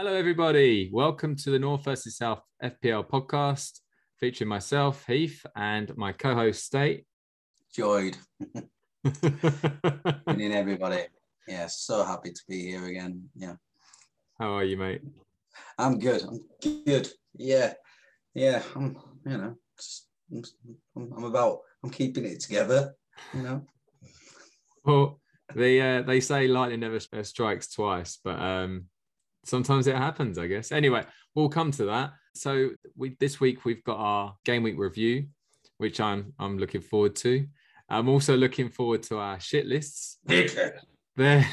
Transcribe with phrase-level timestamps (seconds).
[0.00, 0.90] Hello, everybody.
[0.92, 3.80] Welcome to the North versus South FPL podcast
[4.20, 7.04] featuring myself, Heath, and my co host, State.
[7.74, 8.16] Joyed.
[8.54, 11.00] in everybody.
[11.48, 13.28] Yeah, so happy to be here again.
[13.34, 13.54] Yeah.
[14.38, 15.02] How are you, mate?
[15.76, 16.22] I'm good.
[16.22, 16.44] I'm
[16.86, 17.08] good.
[17.34, 17.72] Yeah.
[18.34, 18.62] Yeah.
[18.76, 18.96] I'm,
[19.26, 19.56] you know,
[20.96, 22.94] I'm, I'm about, I'm keeping it together,
[23.34, 23.66] you know.
[24.84, 25.18] Well,
[25.56, 28.84] they uh, they say lightning never strikes twice, but um,
[29.48, 30.72] sometimes it happens, I guess.
[30.72, 32.12] Anyway, we'll come to that.
[32.34, 35.26] So we this week we've got our game week review,
[35.78, 37.46] which I'm I'm looking forward to.
[37.88, 40.18] I'm also looking forward to our shit lists.
[41.18, 41.44] There,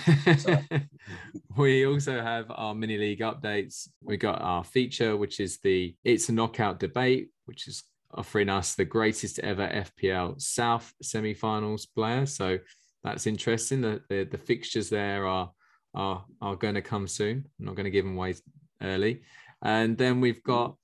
[1.58, 3.90] we also have our mini league updates.
[4.04, 7.82] We got our feature, which is the It's a Knockout debate, which is
[8.14, 12.28] offering us the greatest ever FPL South semi-finals player.
[12.28, 12.60] So
[13.04, 13.82] that's interesting.
[13.82, 15.50] The, the, the fixtures there are
[15.96, 17.46] are are going to come soon.
[17.60, 18.36] I'm not going to give them away
[18.82, 19.22] early.
[19.64, 20.76] And then we've got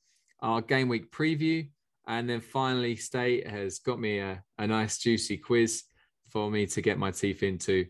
[0.41, 1.69] our game week preview.
[2.07, 5.83] And then finally, State has got me a, a nice juicy quiz
[6.31, 7.85] for me to get my teeth into.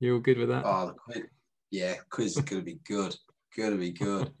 [0.00, 0.62] You all good with that?
[0.64, 1.24] Oh, the quiz.
[1.70, 3.14] Yeah, quiz is gonna be good.
[3.56, 4.32] Gonna be good.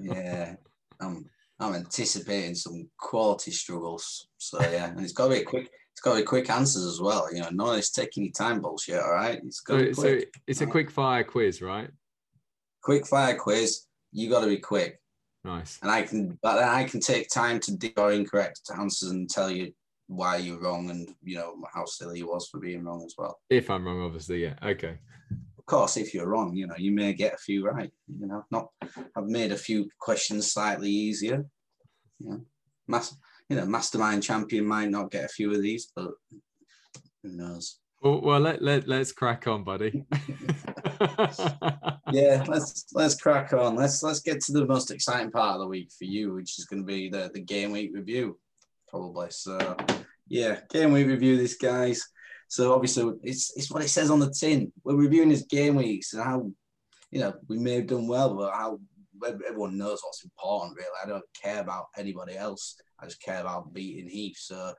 [0.00, 0.54] yeah.
[1.00, 1.26] I'm
[1.58, 4.28] I'm anticipating some quality struggles.
[4.38, 7.00] So yeah, and it's gotta be a quick it's got to be quick answers as
[7.00, 7.26] well.
[7.32, 9.00] You know, none of this taking your time bullshit.
[9.00, 11.88] All right, it's got so, so it's a quick fire quiz, right?
[12.82, 13.84] Quick fire quiz.
[14.12, 15.00] You got to be quick.
[15.42, 15.78] Nice.
[15.80, 19.30] And I can, but then I can take time to dig your incorrect answers and
[19.30, 19.72] tell you
[20.06, 23.38] why you're wrong and you know how silly you was for being wrong as well.
[23.48, 24.56] If I'm wrong, obviously, yeah.
[24.62, 24.98] Okay.
[25.58, 27.90] Of course, if you're wrong, you know you may get a few right.
[28.20, 28.68] You know, not
[29.16, 31.46] I've made a few questions slightly easier.
[32.18, 32.40] You know,
[32.86, 33.16] mass
[33.48, 36.10] you know, mastermind champion might not get a few of these, but
[37.22, 37.78] who knows?
[38.02, 40.04] Well, well let, let, let's crack on, buddy.
[42.12, 43.76] yeah, let's let's crack on.
[43.76, 46.64] Let's let's get to the most exciting part of the week for you, which is
[46.64, 48.38] going to be the, the game week review,
[48.88, 49.28] probably.
[49.30, 49.76] So
[50.28, 52.06] yeah, game week review this guys.
[52.48, 54.72] So obviously it's it's what it says on the tin.
[54.84, 56.50] We're reviewing his game weeks and how
[57.10, 58.80] you know we may have done well, but how
[59.26, 60.88] everyone knows what's important really.
[61.02, 62.76] I don't care about anybody else.
[63.00, 64.36] I just care about beating Heath.
[64.38, 64.72] So,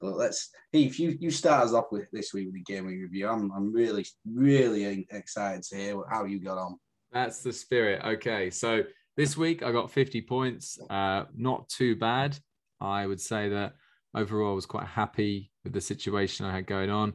[0.00, 3.28] but let's Heath, you you start us off with this week with the game review.
[3.28, 6.76] I'm I'm really really excited to hear how you got on.
[7.12, 8.02] That's the spirit.
[8.04, 8.82] Okay, so
[9.16, 10.78] this week I got 50 points.
[10.90, 12.36] Uh, not too bad.
[12.80, 13.74] I would say that
[14.14, 17.14] overall I was quite happy with the situation I had going on.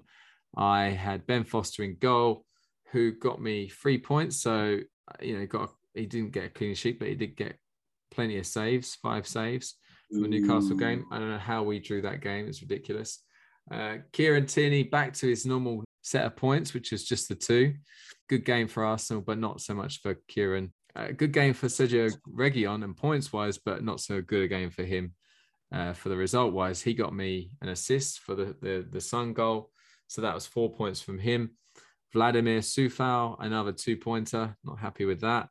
[0.56, 2.46] I had Ben Foster in goal,
[2.91, 4.41] who got me three points.
[4.41, 4.80] So
[5.22, 7.57] you know, got he didn't get a clean sheet, but he did get
[8.11, 9.75] plenty of saves, five saves
[10.11, 11.05] for the Newcastle game.
[11.11, 12.47] I don't know how we drew that game.
[12.47, 13.23] It's ridiculous.
[13.72, 17.75] Uh, Kieran Tierney back to his normal set of points, which is just the two.
[18.27, 20.73] Good game for Arsenal, but not so much for Kieran.
[20.95, 24.71] Uh, good game for Sergio Reguilon and points wise, but not so good a game
[24.71, 25.13] for him.
[25.71, 29.33] Uh, for the result wise, he got me an assist for the, the the Son
[29.33, 29.69] goal,
[30.07, 31.51] so that was four points from him.
[32.11, 34.56] Vladimir Coufal, another two pointer.
[34.63, 35.50] Not happy with that.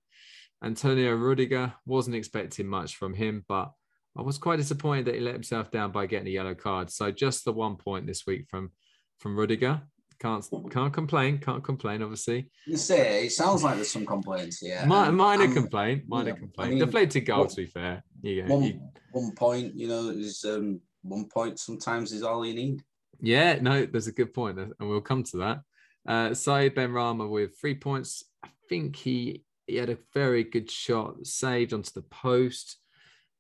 [0.63, 3.73] Antonio Rudiger wasn't expecting much from him, but
[4.17, 6.91] I was quite disappointed that he let himself down by getting a yellow card.
[6.91, 8.73] So just the one point this week from
[9.19, 9.83] from Rudiger.
[10.21, 11.39] Can't can't complain.
[11.39, 12.03] Can't complain.
[12.03, 14.85] Obviously, you say it sounds like there's some complaints here.
[14.85, 16.05] minor um, complaint.
[16.09, 16.67] Minor complaint.
[16.67, 17.47] I mean, Deflated goal.
[17.47, 18.49] to be fair, yeah.
[18.49, 18.81] One, you,
[19.13, 19.77] one point.
[19.77, 21.61] You know, is um, one point.
[21.61, 22.83] Sometimes is all you need.
[23.21, 23.61] Yeah.
[23.61, 25.61] No, there's a good point, and we'll come to that.
[26.09, 28.25] Uh, Benrahma with three points.
[28.43, 32.79] I think he he had a very good shot saved onto the post.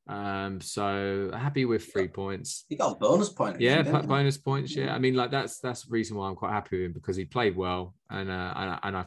[0.08, 2.64] Um, so happy with three points.
[2.68, 3.60] He got a bonus point.
[3.60, 4.74] Yeah, bonus points.
[4.74, 7.16] Yeah, I mean, like that's that's the reason why I'm quite happy with him because
[7.16, 9.06] he played well, and uh, and, and I,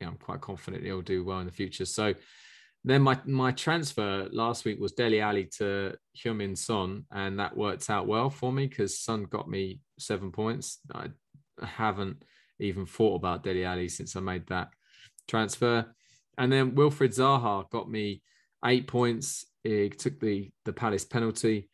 [0.00, 1.84] you know, I'm quite confident he'll do well in the future.
[1.84, 2.14] So
[2.84, 7.90] then my my transfer last week was Dele Alli to Heung-min Son, and that worked
[7.90, 10.78] out well for me because Son got me seven points.
[10.92, 11.08] I
[11.62, 12.24] haven't
[12.58, 14.68] even thought about Dele Alli since I made that
[15.28, 15.94] transfer,
[16.40, 18.22] and then Wilfried Zaha got me
[18.64, 21.68] eight points he took the the Palace penalty.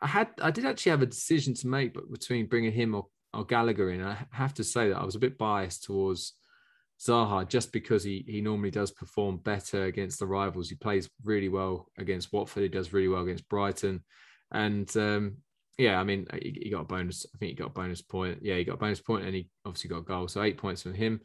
[0.00, 3.06] I had I did actually have a decision to make, but between bringing him or,
[3.34, 6.34] or Gallagher in, I have to say that I was a bit biased towards
[7.00, 10.68] Zaha just because he he normally does perform better against the rivals.
[10.68, 12.64] He plays really well against Watford.
[12.64, 14.04] He does really well against Brighton,
[14.52, 15.38] and um,
[15.78, 17.24] yeah, I mean he, he, got a bonus.
[17.34, 18.40] I think he got a bonus point.
[18.42, 20.28] Yeah, he got a bonus point, and he obviously got a goal.
[20.28, 21.20] So eight points from him.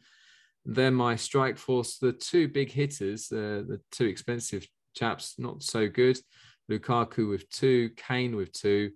[0.66, 5.88] Then my strike force, the two big hitters, uh, the two expensive chaps not so
[5.88, 6.18] good.
[6.70, 8.92] Lukaku with two, Kane with two.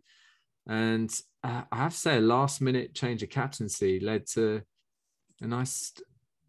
[0.67, 1.11] And
[1.45, 4.63] uh, I have to say, a last minute change of captaincy led to
[5.41, 5.93] a nice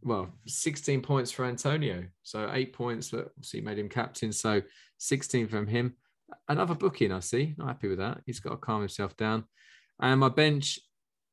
[0.02, 2.06] well, 16 points for Antonio.
[2.24, 4.32] So eight points, but obviously made him captain.
[4.32, 4.62] So
[4.98, 5.96] 16 from him.
[6.48, 7.56] Another booking, I see.
[7.58, 8.22] Not happy with that.
[8.26, 9.46] He's got to calm himself down.
[10.00, 10.80] And my bench,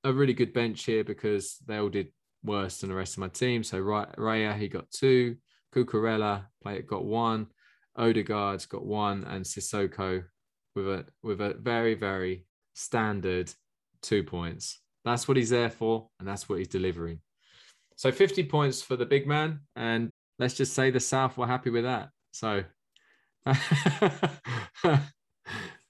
[0.03, 2.09] a really good bench here because they all did
[2.47, 3.63] worse than the rest of my team.
[3.63, 5.37] So Raya, he got two.
[5.75, 7.49] Cucurella play got one.
[7.97, 10.25] Odegaard's got one, and Sissoko
[10.75, 13.53] with a with a very very standard
[14.03, 14.81] two points.
[15.05, 17.21] That's what he's there for, and that's what he's delivering.
[17.97, 21.71] So 50 points for the big man, and let's just say the South were happy
[21.71, 22.11] with that.
[22.33, 22.65] So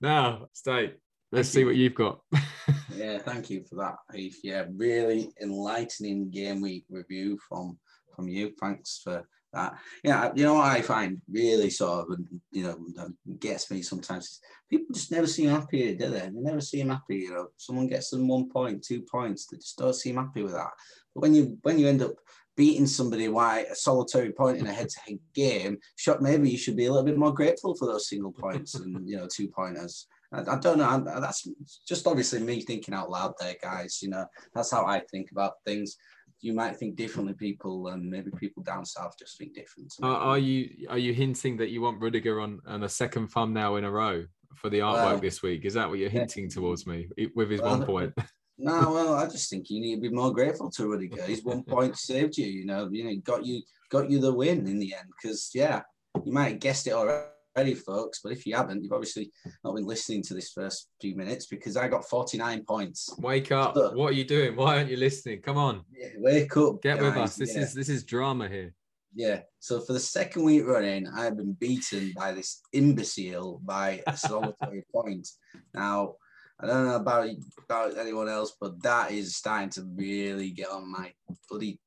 [0.01, 0.97] now, State,
[1.33, 2.21] let's see what you've got.
[2.97, 4.41] yeah, thank you for that, Heath.
[4.43, 7.79] Yeah, really enlightening game week review from
[8.15, 8.53] from you.
[8.59, 9.75] Thanks for that.
[10.03, 12.19] Yeah, you know what I find really sort of,
[12.51, 13.09] you know,
[13.39, 14.41] gets me sometimes.
[14.71, 16.21] People just never seem happy, do they?
[16.21, 17.17] They never seem happy.
[17.17, 20.53] You know, someone gets them one point, two points, they just don't seem happy with
[20.53, 20.71] that.
[21.15, 22.15] But when you when you end up
[22.57, 26.87] beating somebody why a solitary point in a head-to-head game, shot maybe you should be
[26.87, 30.07] a little bit more grateful for those single points and you know two pointers.
[30.33, 30.89] I, I don't know.
[30.89, 31.49] I, that's
[31.87, 34.01] just obviously me thinking out loud there, guys.
[34.03, 35.97] You know, that's how I think about things
[36.41, 40.39] you might think differently people and maybe people down south just think different are, are
[40.39, 43.91] you are you hinting that you want rudiger on on a second thumbnail in a
[43.91, 44.25] row
[44.55, 46.51] for the artwork well, this week is that what you're hinting yeah.
[46.51, 48.15] towards me with his well, one point
[48.59, 51.63] no well i just think you need to be more grateful to rudiger his one
[51.69, 54.95] point saved you you know you know got you got you the win in the
[54.95, 55.83] end because yeah
[56.25, 57.27] you might have guessed it already
[57.57, 58.21] ready, folks.
[58.23, 59.33] But if you haven't, you've obviously
[59.65, 63.15] not been listening to this first few minutes because I got 49 points.
[63.19, 63.75] Wake up.
[63.75, 64.57] So, what are you doing?
[64.57, 65.41] Why aren't you listening?
[65.41, 65.83] Come on.
[65.93, 66.83] Yeah, wake up.
[66.83, 67.05] Get guys.
[67.05, 67.37] with us.
[67.37, 67.63] This yeah.
[67.63, 68.75] is this is drama here.
[69.15, 69.41] Yeah.
[69.61, 74.85] So for the second week running, I've been beaten by this imbecile by a solitary
[74.95, 75.27] point.
[75.73, 76.17] Now,
[76.61, 77.29] I don't know about
[77.65, 81.13] about anyone else, but that is starting to really get on my
[81.49, 81.81] bloody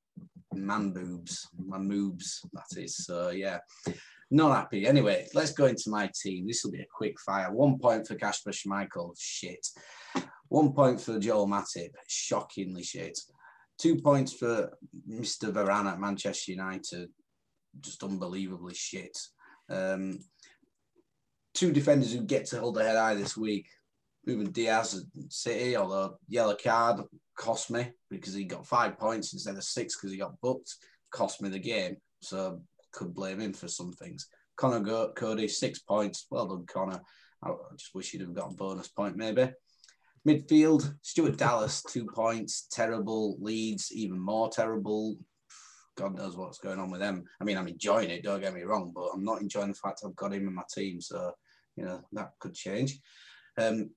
[0.54, 2.40] man boobs, my moobs.
[2.54, 3.06] That is.
[3.06, 3.60] So yeah.
[4.32, 4.86] Not happy.
[4.86, 6.46] Anyway, let's go into my team.
[6.46, 7.52] This will be a quick fire.
[7.52, 9.16] One point for Kasper Schmeichel.
[9.18, 9.66] Shit.
[10.50, 11.90] One point for Joel Matip.
[12.08, 13.18] Shockingly shit.
[13.80, 14.72] Two points for
[15.10, 15.52] Mr.
[15.52, 17.10] Varane at Manchester United.
[17.80, 19.18] Just unbelievably shit.
[19.70, 20.20] Um,
[21.54, 23.68] two defenders who get to hold their head high this week.
[24.26, 27.02] Ruben Dias at City, although yellow card
[27.36, 30.76] cost me because he got five points instead of six because he got booked.
[31.10, 31.98] Cost me the game.
[32.22, 32.62] So
[32.92, 34.28] could blame him for some things.
[34.58, 36.26] Conor Coady, six points.
[36.30, 37.02] Well done, Conor.
[37.44, 39.52] I just wish he'd have got a bonus point, maybe.
[40.28, 42.68] Midfield, Stuart Dallas, two points.
[42.72, 43.38] Terrible.
[43.40, 45.16] Leeds, even more terrible.
[45.96, 47.24] God knows what's going on with them.
[47.40, 50.02] I mean, I'm enjoying it, don't get me wrong, but I'm not enjoying the fact
[50.06, 51.02] I've got him in my team.
[51.02, 51.34] So,
[51.76, 53.00] you know, that could change.
[53.58, 53.90] Um,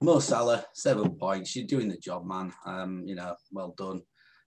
[0.00, 1.54] Mo Salah, seven points.
[1.54, 2.52] You're doing the job, man.
[2.64, 4.02] Um, you know, well done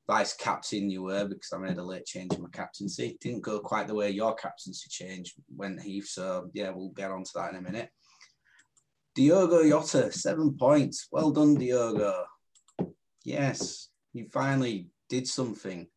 [0.07, 3.17] vice captain you were because I made a late change in my captaincy.
[3.21, 6.07] Didn't go quite the way your captaincy change went, Heath.
[6.07, 7.89] So yeah, we'll get on to that in a minute.
[9.15, 11.07] Diogo Jota, seven points.
[11.11, 12.23] Well done, Diogo.
[13.23, 15.87] Yes, you finally did something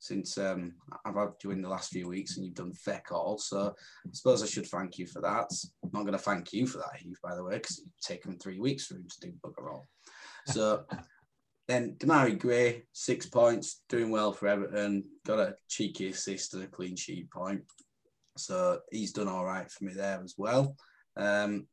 [0.00, 0.72] since um,
[1.04, 3.36] I've had you in the last few weeks and you've done feck all.
[3.36, 3.74] So
[4.06, 5.50] I suppose I should thank you for that.
[5.84, 8.38] I'm not going to thank you for that, Heath, by the way, because it's taken
[8.38, 9.88] three weeks for him to do bugger all.
[10.46, 10.84] So
[11.70, 15.04] then Demarai Gray, six points, doing well for Everton.
[15.24, 17.62] Got a cheeky assist and a clean sheet point.
[18.36, 20.74] So he's done all right for me there as well.
[21.16, 21.66] Um,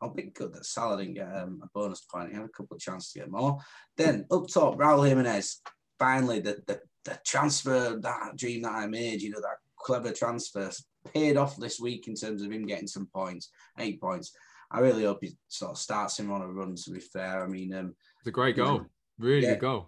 [0.00, 2.30] I'll be good that Salah didn't get um, a bonus point.
[2.30, 3.58] He had a couple of chances to get more.
[3.96, 5.60] Then up top, Raul Jimenez.
[5.98, 10.70] Finally, the, the, the transfer, that dream that I made, you know, that clever transfer
[11.14, 14.32] paid off this week in terms of him getting some points, eight points.
[14.70, 17.42] I really hope he sort of starts him on a run, to be fair.
[17.42, 18.78] I mean, um, it's a great goal.
[18.78, 18.86] Know,
[19.18, 19.54] Really yeah.
[19.54, 19.82] good.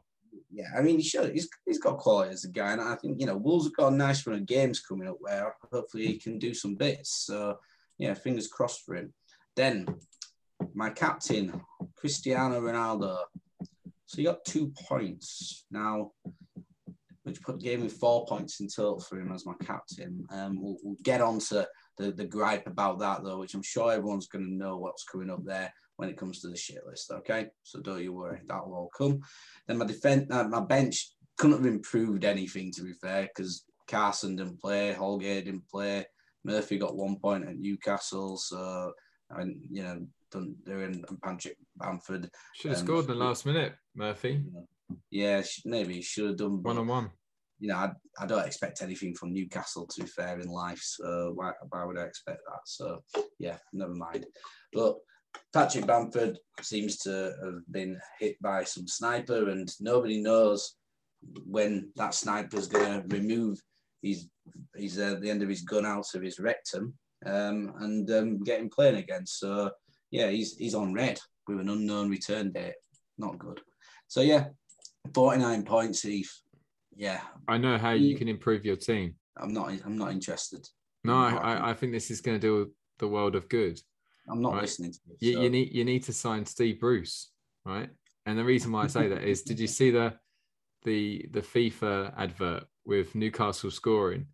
[0.50, 1.32] Yeah, I mean, he should.
[1.32, 3.92] He's, he's got quality as a guy, and I think you know Wolves have got
[3.92, 7.26] a nice run of games coming up where hopefully he can do some bits.
[7.26, 7.58] So
[7.98, 9.12] yeah, fingers crossed for him.
[9.56, 9.86] Then
[10.74, 11.60] my captain,
[11.96, 13.18] Cristiano Ronaldo.
[14.06, 16.12] So he got two points now,
[17.24, 20.24] which put gave me four points in total for him as my captain.
[20.30, 21.68] Um, we'll, we'll get on to
[21.98, 25.28] the, the gripe about that though, which I'm sure everyone's going to know what's coming
[25.28, 27.10] up there when it comes to the shit list.
[27.10, 29.20] Okay, so don't you worry, that will all come.
[29.66, 34.36] Then my defense, uh, my bench couldn't have improved anything to be fair because Carson
[34.36, 36.06] didn't play, Holgate didn't play,
[36.44, 38.92] Murphy got one point at Newcastle, so
[39.30, 43.44] and you know done doing and Patrick Bamford should have um, scored in the last
[43.44, 44.42] minute, Murphy.
[45.10, 47.10] Yeah, maybe should have done one on one.
[47.58, 47.90] You know, I,
[48.20, 51.98] I don't expect anything from Newcastle to be fair in life, so why, why would
[51.98, 52.60] I expect that?
[52.66, 53.02] So
[53.40, 54.26] yeah, never mind.
[54.72, 54.94] But
[55.52, 60.74] Patrick Bamford seems to have been hit by some sniper, and nobody knows
[61.46, 63.58] when that sniper's going to remove
[64.02, 64.28] his,
[64.76, 66.94] his uh, the end of his gun out of his rectum
[67.26, 69.26] um, and um, get him playing again.
[69.26, 69.70] So
[70.10, 72.74] yeah, he's he's on red with an unknown return date.
[73.16, 73.60] Not good.
[74.06, 74.46] So yeah,
[75.14, 76.32] 49 points, Heath.
[76.96, 77.20] Yeah.
[77.46, 79.14] I know how you can improve your team.
[79.36, 80.66] I'm not I'm not interested.
[81.04, 83.80] No, I, I think this is going to do the world of good.
[84.30, 84.62] I'm not right?
[84.62, 85.34] listening to you.
[85.34, 85.40] So.
[85.42, 87.30] You, need you need to sign Steve Bruce,
[87.64, 87.90] right?
[88.26, 90.14] And the reason why I say that is, did you see the
[90.84, 94.26] the the FIFA advert with Newcastle scoring?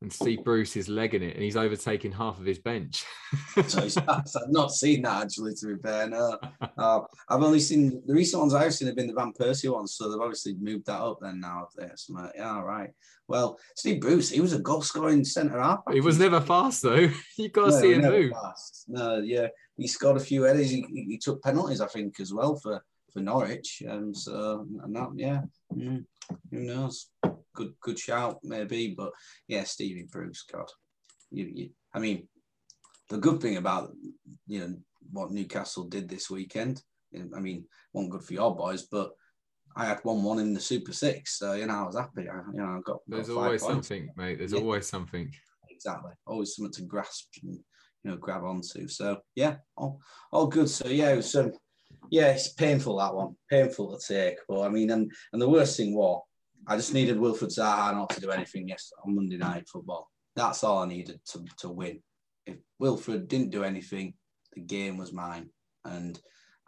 [0.00, 3.04] And Steve Bruce is legging it, and he's overtaking half of his bench.
[3.56, 5.54] I've not seen that actually.
[5.54, 6.38] To be fair, no,
[6.78, 9.94] uh, I've only seen the recent ones I've seen have been the Van Persie ones,
[9.94, 11.66] so they've obviously moved that up then now.
[11.68, 12.90] If there's like, yeah, right.
[13.26, 15.80] Well, Steve Bruce, he was a goal scoring centre half.
[15.92, 17.10] He was never fast though.
[17.36, 18.32] You got to no, see him move.
[18.32, 18.84] Fast.
[18.88, 20.70] No, yeah, he scored a few headers.
[20.70, 25.08] He, he, took penalties, I think, as well for for Norwich, and so and that,
[25.16, 25.40] yeah.
[25.74, 26.04] Mm,
[26.50, 27.10] who knows?
[27.58, 29.12] Good good shout maybe, but
[29.48, 30.68] yeah, Stevie Bruce, God,
[31.30, 32.28] you, you, I mean,
[33.08, 33.90] the good thing about
[34.46, 34.74] you know
[35.10, 36.82] what Newcastle did this weekend,
[37.14, 39.10] I mean, one good for your boys, but
[39.76, 42.28] I had one one in the Super Six, so you know I was happy.
[42.28, 42.98] I, you know, I got.
[43.06, 43.88] There's got always points.
[43.88, 44.38] something, mate.
[44.38, 44.60] There's yeah.
[44.60, 45.30] always something.
[45.70, 47.54] Exactly, always something to grasp and
[48.04, 48.88] you know grab onto.
[48.88, 50.00] So yeah, all,
[50.32, 50.68] all good.
[50.68, 51.52] So yeah, it was um,
[52.10, 54.38] yeah, it's painful that one, painful to take.
[54.48, 56.22] But I mean, and and the worst thing was
[56.68, 60.10] I just needed Wilfried Zaha not to do anything yes on Monday night football.
[60.36, 62.00] That's all I needed to, to win.
[62.46, 64.12] If Wilfried didn't do anything,
[64.52, 65.48] the game was mine.
[65.84, 66.20] And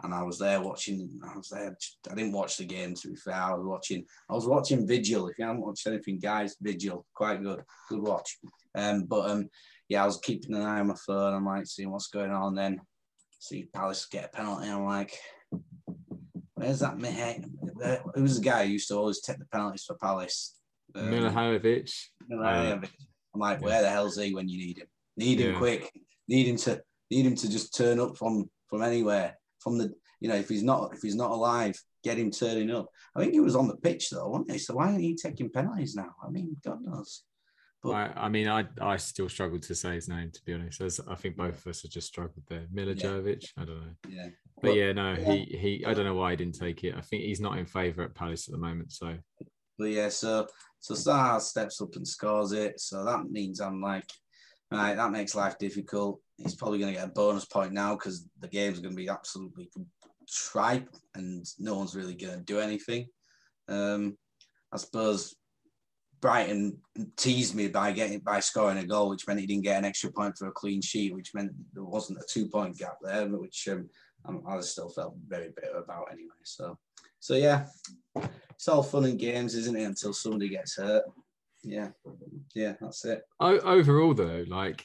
[0.02, 1.20] and I was there watching.
[1.22, 1.76] I was there.
[2.10, 3.34] I didn't watch the game to be fair.
[3.34, 4.06] I was watching.
[4.30, 5.28] I was watching Vigil.
[5.28, 8.38] If you haven't watched anything, guys, Vigil, quite good, good watch.
[8.74, 9.50] Um, but um,
[9.90, 11.34] yeah, I was keeping an eye on my phone.
[11.34, 12.54] I'm like seeing what's going on.
[12.54, 12.80] Then
[13.38, 14.68] see Palace get a penalty.
[14.68, 15.18] I'm like,
[16.60, 17.42] Where's that mate?
[18.14, 20.56] Who was the guy who used to always take the penalties for Palace?
[20.94, 21.90] Um, Milivojevic.
[22.30, 22.90] Milivojevic.
[23.34, 24.86] I'm like, where the hell's he when you need him?
[25.16, 25.58] Need him yeah.
[25.58, 25.90] quick.
[26.28, 29.38] Need him to need him to just turn up from from anywhere.
[29.60, 32.88] From the you know, if he's not if he's not alive, get him turning up.
[33.16, 34.58] I think he was on the pitch though, wasn't he?
[34.58, 36.14] So why aren't he taking penalties now?
[36.22, 37.22] I mean, God knows.
[37.82, 40.82] But, I, I, mean, I I still struggle to say his name to be honest.
[40.82, 42.66] As I think both of us have just struggled there.
[42.74, 43.62] Milivojevic, yeah.
[43.62, 43.94] I don't know.
[44.08, 44.28] Yeah,
[44.60, 45.32] but well, yeah, no, yeah.
[45.32, 45.84] he he.
[45.86, 46.94] I don't know why he didn't take it.
[46.96, 48.92] I think he's not in favour at Palace at the moment.
[48.92, 49.16] So,
[49.78, 50.46] but yeah, so
[50.80, 52.80] so Zaha steps up and scores it.
[52.80, 54.04] So that means I'm like,
[54.70, 56.20] right, that makes life difficult.
[56.36, 59.08] He's probably going to get a bonus point now because the game's going to be
[59.08, 59.70] absolutely
[60.28, 63.06] tripe and no one's really going to do anything.
[63.68, 64.16] Um,
[64.72, 65.34] I suppose
[66.20, 66.78] Brighton
[67.16, 70.12] teased me by getting by scoring a goal, which meant he didn't get an extra
[70.12, 73.68] point for a clean sheet, which meant there wasn't a two point gap there, which
[73.70, 73.88] um,
[74.26, 76.28] Um, I still felt very bitter about anyway.
[76.44, 76.78] So,
[77.18, 77.66] so yeah,
[78.50, 79.84] it's all fun and games, isn't it?
[79.84, 81.04] Until somebody gets hurt.
[81.62, 81.88] Yeah,
[82.54, 83.22] yeah, that's it.
[83.40, 84.84] Overall, though, like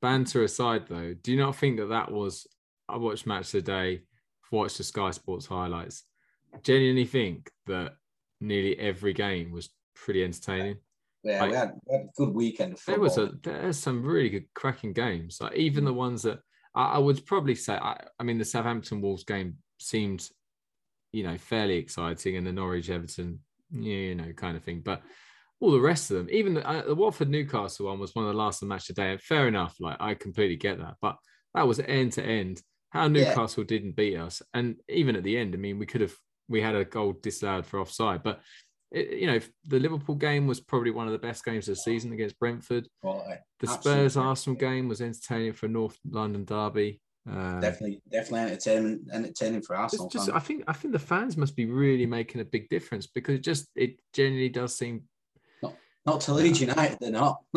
[0.00, 2.46] banter aside, though, do you not think that that was?
[2.88, 4.02] I watched match today,
[4.50, 6.04] watched the Sky Sports highlights.
[6.62, 7.92] Genuinely think that
[8.40, 10.78] nearly every game was pretty entertaining.
[11.22, 12.78] Yeah, like, we, had, we, had, a good weekend.
[12.86, 15.38] there was a there's some really good cracking games.
[15.40, 15.96] Like even the mm.
[15.96, 16.40] ones that
[16.78, 17.74] I, I would probably say.
[17.74, 20.26] I, I, mean, the Southampton Wolves game seemed,
[21.12, 23.40] you know, fairly exciting, and the Norwich Everton,
[23.72, 24.80] you know, kind of thing.
[24.84, 25.02] But
[25.60, 28.32] all the rest of them, even the, uh, the Watford Newcastle one was one of
[28.32, 29.10] the last of the match today.
[29.10, 31.16] And fair enough, like I completely get that, but
[31.54, 32.62] that was end to end.
[32.90, 33.68] How Newcastle yeah.
[33.68, 36.14] didn't beat us, and even at the end, I mean, we could have
[36.48, 38.40] we had a goal disallowed for offside, but
[38.90, 41.80] it, you know, the Liverpool game was probably one of the best games of the
[41.80, 42.88] season against Brentford.
[43.02, 47.00] the Spurs Arsenal game was entertaining for North London Derby.
[47.30, 50.08] Um, definitely, definitely entertaining, entertaining for Arsenal.
[50.08, 53.34] Just, I think, I think the fans must be really making a big difference because
[53.34, 55.02] it just it genuinely does seem.
[55.62, 55.74] Not,
[56.06, 57.42] not to Leeds United, they're not.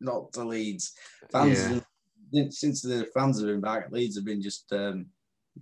[0.00, 0.92] not to Leeds
[1.32, 1.82] fans.
[2.32, 2.44] Yeah.
[2.50, 5.06] since the fans have been back, Leeds have been just um,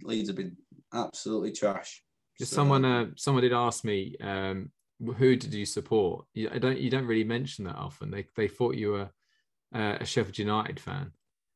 [0.02, 0.56] Leeds have been
[0.92, 2.02] absolutely trash.
[2.38, 4.70] Just so, someone, uh, someone did ask me, um,
[5.16, 6.24] who did you support?
[6.34, 8.10] You, I don't, you don't really mention that often.
[8.10, 9.10] They, they thought you were
[9.74, 11.12] uh, a Sheffield United fan.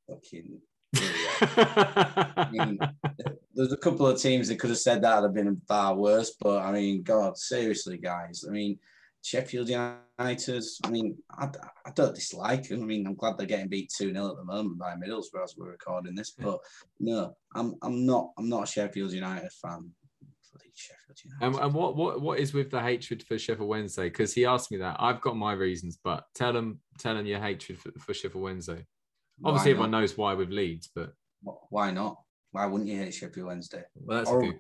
[0.09, 0.61] Fucking.
[0.97, 2.79] I mean,
[3.55, 6.35] there's a couple of teams that could have said that would have been far worse,
[6.41, 8.45] but I mean, God, seriously, guys.
[8.47, 8.79] I mean,
[9.23, 10.65] Sheffield United.
[10.85, 11.49] I mean, I,
[11.85, 12.83] I don't dislike them.
[12.83, 15.57] I mean, I'm glad they're getting beat two 0 at the moment by Middlesbrough as
[15.57, 16.31] we're recording this.
[16.31, 16.61] But
[17.01, 19.91] no, I'm I'm not I'm not a Sheffield United fan.
[20.75, 21.47] Sheffield United.
[21.47, 24.05] And, and what what what is with the hatred for Sheffield Wednesday?
[24.05, 24.97] Because he asked me that.
[24.99, 28.85] I've got my reasons, but tell him tell him your hatred for, for Sheffield Wednesday.
[29.45, 31.13] Obviously, everyone knows why with Leeds, but
[31.69, 32.17] why not?
[32.53, 33.83] Why wouldn't you hate Sheffield Wednesday?
[33.95, 34.59] Well, that's horrible,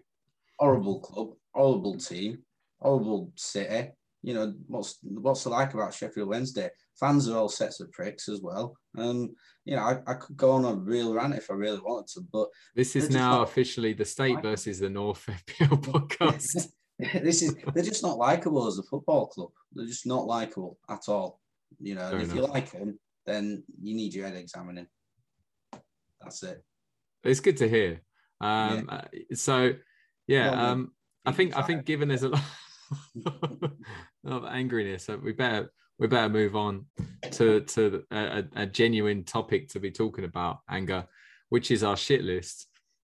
[0.58, 2.42] horrible club, horrible team.
[2.80, 3.90] horrible city.
[4.22, 6.70] You know what's what's the like about Sheffield Wednesday?
[6.98, 8.76] Fans are all sets of pricks as well.
[8.94, 9.30] And
[9.64, 12.20] you know, I, I could go on a real rant if I really wanted to,
[12.32, 16.68] but this is now officially the state versus the North FPL podcast.
[17.22, 19.50] this is they're just not likable as a football club.
[19.72, 21.40] They're just not likable at all.
[21.80, 24.86] You know, if you like them, then you need your head examining.
[26.20, 26.64] That's it.
[27.24, 28.00] It's good to hear.
[28.40, 28.94] Um, yeah.
[28.94, 29.72] Uh, so
[30.26, 30.92] yeah, um,
[31.24, 32.42] I think I think given there's a lot
[34.24, 36.86] of angriness, so we better we better move on
[37.32, 41.06] to to a, a, genuine topic to be talking about anger,
[41.48, 42.66] which is our shit list.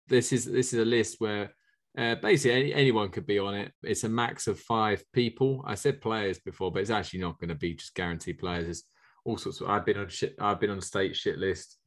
[0.08, 1.52] This is this is a list where
[1.98, 3.72] uh, basically any, anyone could be on it.
[3.84, 5.64] It's a max of five people.
[5.66, 8.68] I said players before, but it's actually not going to be just guaranteed players.
[8.68, 8.84] It's
[9.24, 9.70] all sorts of.
[9.70, 10.36] I've been on shit.
[10.40, 11.78] I've been on state shit list.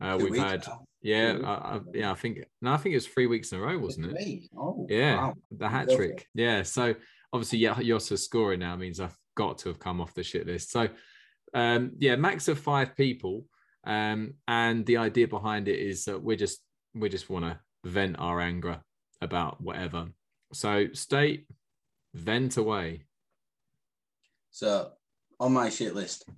[0.00, 0.80] Uh, we've had, now.
[1.02, 2.10] yeah, I, I, yeah.
[2.10, 4.48] I think no, I think it was three weeks in a row, wasn't it?
[4.56, 5.34] Oh, yeah, wow.
[5.50, 6.26] the hat trick.
[6.34, 6.94] Yeah, so
[7.34, 10.70] obviously, yeah, Jota scoring now means I've got to have come off the shit list.
[10.70, 10.88] So,
[11.54, 13.46] um, yeah, max of five people,
[13.84, 16.58] um, and the idea behind it is that we just
[16.94, 18.82] we just want to vent our anger
[19.22, 20.08] about whatever.
[20.52, 21.46] So, state,
[22.12, 23.06] vent away.
[24.50, 24.90] So,
[25.38, 26.28] on my shit list,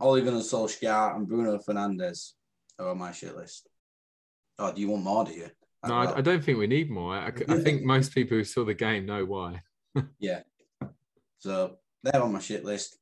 [0.00, 2.32] Ole Gunnar Solskjaer and Bruno Fernandes
[2.78, 3.68] are on my shit list.
[4.58, 5.24] Oh, do you want more?
[5.26, 5.50] Do you?
[5.86, 7.14] No, I, I don't think we need more.
[7.14, 9.62] I, I think most people who saw the game know why.
[10.18, 10.40] yeah.
[11.40, 12.98] So they're on my shit list.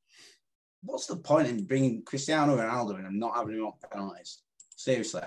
[0.83, 4.43] What's the point in bringing Cristiano Ronaldo in and not having him on penalties?
[4.77, 5.23] Seriously,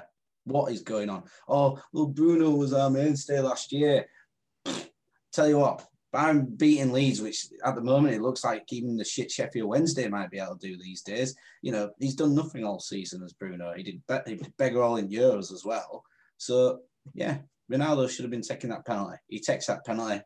[0.45, 1.23] what is going on?
[1.47, 4.05] Oh, well, Bruno was our mainstay last year.
[5.33, 9.03] Tell you what, I'm beating Leeds, which at the moment it looks like even the
[9.03, 11.35] shit Sheffield Wednesday might be able to do these days.
[11.61, 13.73] You know, he's done nothing all season as Bruno.
[13.75, 16.03] He did, be- he did beggar all in Euros as well.
[16.37, 16.79] So
[17.13, 17.37] yeah,
[17.71, 19.17] Ronaldo should have been taking that penalty.
[19.27, 20.21] He takes that penalty.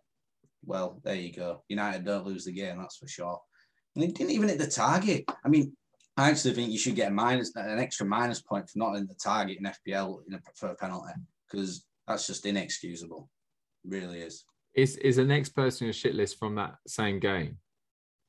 [0.66, 1.64] Well, there you go.
[1.70, 3.40] United don't lose the game, that's for sure.
[3.96, 5.26] And he didn't even hit the target.
[5.44, 5.76] I mean,
[6.18, 9.08] I actually think you should get a minus, an extra minus point for not hitting
[9.08, 11.14] the target in FPL in a, for a penalty
[11.50, 13.30] because that's just inexcusable.
[13.86, 14.44] It really is.
[14.74, 17.58] Is is the next person in your shit list from that same game?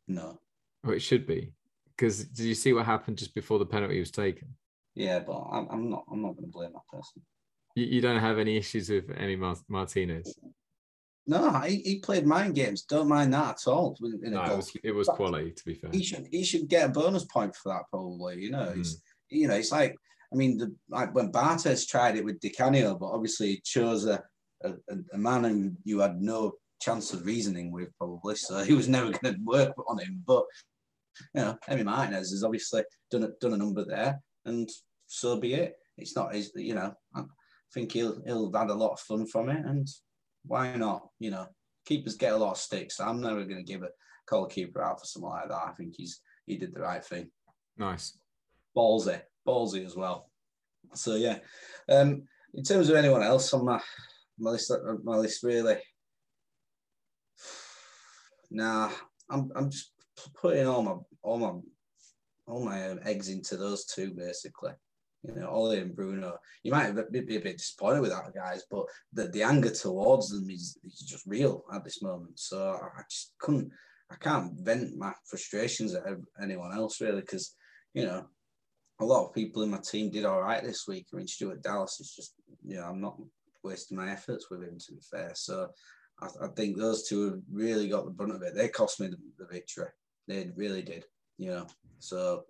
[0.07, 0.39] No.
[0.85, 1.53] Or it should be.
[1.97, 4.49] Because did you see what happened just before the penalty was taken?
[4.95, 7.23] Yeah, but I'm, I'm not I'm not going to blame that person.
[7.75, 10.39] You, you don't have any issues with Emi Martinez?
[11.29, 12.83] No, he, he played mind games.
[12.83, 13.95] Don't mind that at all.
[14.01, 15.53] no, it was, it was quality.
[15.53, 17.83] To be fair, he should he should get a bonus point for that.
[17.91, 18.81] Probably, you know, mm.
[18.81, 19.95] it's you know, it's like
[20.33, 24.07] I mean, the, like when Barthez tried it with Di Canio, but obviously he chose
[24.07, 24.23] a,
[24.65, 24.73] a,
[25.13, 28.37] a man who you had no chance of reasoning with, probably.
[28.37, 30.23] So he was never going to work on him.
[30.27, 30.45] But
[31.35, 34.69] you know, Emi Martinez has obviously done a, done a number there, and
[35.07, 35.75] so be it.
[35.99, 36.95] It's not his, you know.
[37.15, 37.25] I
[37.75, 39.87] think he'll he'll have had a lot of fun from it, and
[40.49, 41.09] why not?
[41.21, 41.47] You know,
[41.85, 43.01] keepers get a lot of sticks.
[43.01, 43.91] I'm never going to give a
[44.27, 45.67] call keeper out for something like that.
[45.69, 47.31] I think he's he did the right thing.
[47.77, 48.19] Nice,
[48.77, 50.31] ballsy, ballsy as well.
[50.95, 51.39] So yeah,
[51.89, 52.23] um,
[52.55, 53.81] in terms of anyone else on my
[54.39, 54.73] my list,
[55.05, 55.77] my list really.
[58.51, 58.91] Nah,
[59.29, 59.93] I'm I'm just
[60.41, 61.53] putting all my all my
[62.47, 64.73] all my eggs into those two basically.
[65.25, 66.39] You know, Ole and Bruno.
[66.63, 70.49] You might be, a bit disappointed with that, guys, but the, the anger towards them
[70.49, 72.39] is, is just real at this moment.
[72.39, 73.71] So I just couldn't,
[74.11, 76.05] I can't vent my frustrations at
[76.41, 77.55] anyone else really, because
[77.95, 78.27] you know,
[79.01, 81.07] a lot of people in my team did all right this week.
[81.13, 83.17] I mean, Stuart Dallas is just, you know, I'm not
[83.65, 85.33] wasting my efforts with him, to be fair.
[85.35, 85.69] So
[86.21, 88.55] I, I think those two have really got the brunt of it.
[88.55, 89.89] They cost me the, the victory.
[90.27, 91.05] They really did,
[91.39, 91.67] you know.
[91.99, 92.45] So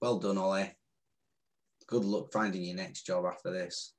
[0.00, 0.70] well done, Ole.
[1.90, 3.94] Good luck finding your next job after this.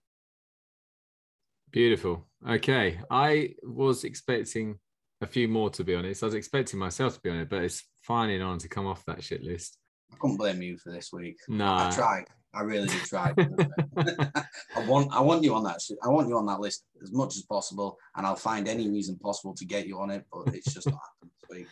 [1.71, 2.25] Beautiful.
[2.47, 2.99] Okay.
[3.09, 4.79] I was expecting
[5.19, 6.23] a few more, to be honest.
[6.23, 9.03] I was expecting myself to be on it, but it's finally on to come off
[9.05, 9.77] that shit list.
[10.11, 11.37] I couldn't blame you for this week.
[11.49, 11.65] No.
[11.65, 12.25] I tried.
[12.53, 13.33] I really did try.
[13.97, 15.79] I want I want you on that.
[16.03, 19.17] I want you on that list as much as possible, and I'll find any reason
[19.17, 20.25] possible to get you on it.
[20.31, 21.67] But it's just not happened this week.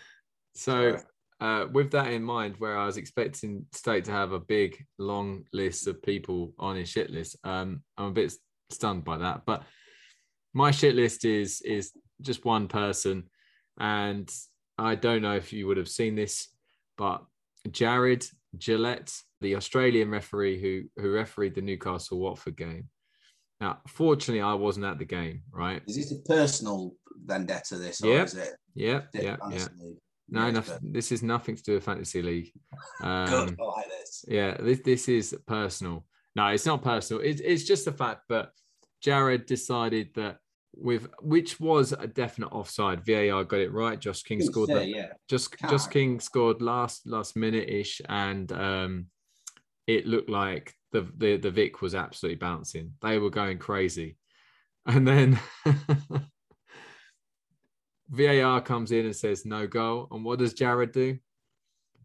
[0.54, 0.98] So,
[1.39, 5.45] uh, with that in mind, where I was expecting State to have a big, long
[5.54, 8.34] list of people on his shit list, um, I'm a bit
[8.69, 9.43] stunned by that.
[9.45, 9.63] But
[10.54, 13.30] my shit list is is just one person,
[13.80, 14.30] and
[14.78, 16.49] I don't know if you would have seen this,
[16.97, 17.23] but
[17.71, 18.25] Jarred
[18.58, 22.89] Gillett, the Australian referee who who refereed the Newcastle Watford game.
[23.62, 25.43] Now, fortunately, I wasn't at the game.
[25.52, 25.82] Right?
[25.88, 26.93] Is this a personal
[27.25, 27.75] vendetta?
[27.75, 28.56] This, yeah, is it?
[28.75, 29.67] Yeah, yeah, yeah.
[30.32, 32.52] No, yeah, nothing, this is nothing to do with fantasy league.
[33.02, 34.26] Um, Good, I like this.
[34.28, 36.06] Yeah, this this is personal.
[36.36, 37.24] No, it's not personal.
[37.24, 38.52] It's it's just the fact that
[39.02, 40.39] Jarred decided that
[40.76, 43.06] with which was a definite offside.
[43.06, 44.00] VAR got it right.
[44.00, 44.88] Josh King scored that.
[44.88, 45.13] yeah.
[45.28, 45.58] Just.
[45.60, 49.06] Josh King scored last last minute ish, and um,
[49.88, 52.94] it looked like the, the the Vic was absolutely bouncing.
[53.02, 54.18] They were going crazy,
[54.86, 55.39] and then
[58.10, 60.08] VAR comes in and says no goal.
[60.12, 61.17] And what does Jarred do?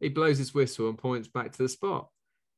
[0.00, 2.08] He blows his whistle and points back to the spot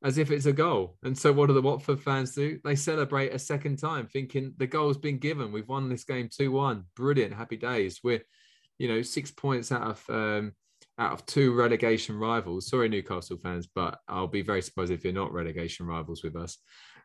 [0.02, 0.96] as if it's a goal.
[1.02, 2.58] And so, what do the Watford fans do?
[2.64, 5.52] They celebrate a second time, thinking the goal's been given.
[5.52, 6.84] We've won this game 2 1.
[6.94, 7.34] Brilliant.
[7.34, 8.00] Happy days.
[8.02, 8.22] We're,
[8.78, 10.04] you know, six points out of.
[10.08, 10.52] Um,
[10.98, 15.12] out of two relegation rivals, sorry, Newcastle fans, but I'll be very surprised if you're
[15.12, 16.56] not relegation rivals with us.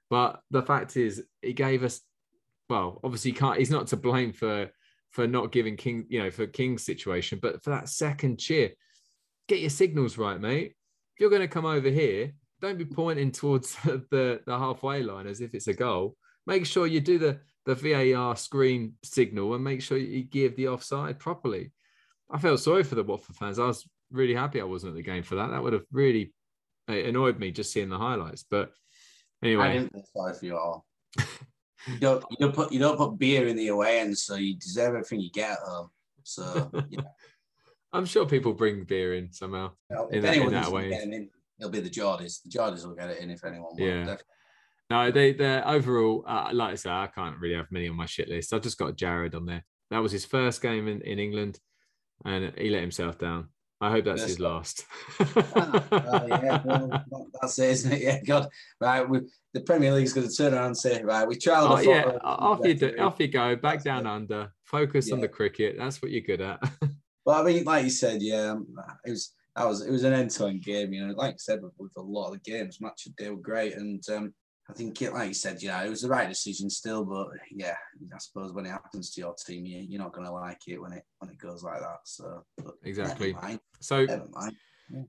[0.09, 1.99] But the fact is, he gave us,
[2.69, 3.59] well, obviously, can't.
[3.59, 4.71] He's not to blame for
[5.11, 8.71] for not giving King, you know, for King's situation, but for that second cheer,
[9.47, 10.75] get your signals right, mate.
[11.15, 15.27] If you're going to come over here, don't be pointing towards the, the halfway line
[15.27, 16.15] as if it's a goal.
[16.47, 20.69] Make sure you do the, the VAR screen signal and make sure you give the
[20.69, 21.71] offside properly.
[22.31, 23.59] I felt sorry for the Watford fans.
[23.59, 25.51] I was really happy I wasn't at the game for that.
[25.51, 26.33] That would have really
[26.89, 28.45] uh, annoyed me just seeing the highlights.
[28.49, 28.71] But
[29.43, 30.85] anyway, I didn't feel sorry for you all.
[31.87, 34.55] you don't you don't put you don't put beer in the away end, so you
[34.55, 35.57] deserve everything you get.
[36.23, 37.01] So yeah.
[37.93, 39.71] I'm sure people bring beer in somehow.
[39.89, 40.89] Well, In if that- in that way.
[40.89, 42.41] get him in, it'll be the Geordies.
[42.43, 43.85] The Geordies will get it in if anyone will.
[43.85, 43.99] Yeah.
[43.99, 44.25] definitely.
[44.89, 48.05] No, they they're overall, uh, like I said, I can't really have many on my
[48.05, 48.53] shit list.
[48.53, 49.63] I've just got Jarred on there.
[49.89, 51.59] That was his first game in, in England,
[52.25, 53.49] and he let himself down.
[53.81, 54.29] I hope that's Yes.
[54.29, 54.85] his last.
[55.19, 57.03] Oh, yeah, well,
[57.41, 58.01] that's it, isn't it?
[58.01, 58.47] Yeah, God.
[58.79, 59.21] Right, we,
[59.53, 62.59] the Premier League's going to turn around and say, right, we trialled Oh, yeah, off
[62.63, 64.09] you do, off you go, back That's down it.
[64.09, 65.75] under, focus on the cricket.
[65.77, 66.61] That's what you're good at.
[67.23, 68.65] But I mean, like you said, yeah, um,
[69.05, 70.91] it was that was it was an end-to-end game.
[70.91, 73.29] You know, like I said, with, with a lot of the games, match of day
[73.29, 74.33] were great, and um,
[74.71, 77.03] I think, it, like you said, yeah, it was the right decision still.
[77.03, 77.75] But yeah,
[78.13, 80.79] I suppose when it happens to your team, you, you're not going to like it
[80.81, 81.99] when it when it goes like that.
[82.05, 83.35] So but Exactly.
[83.81, 84.55] So Never mind.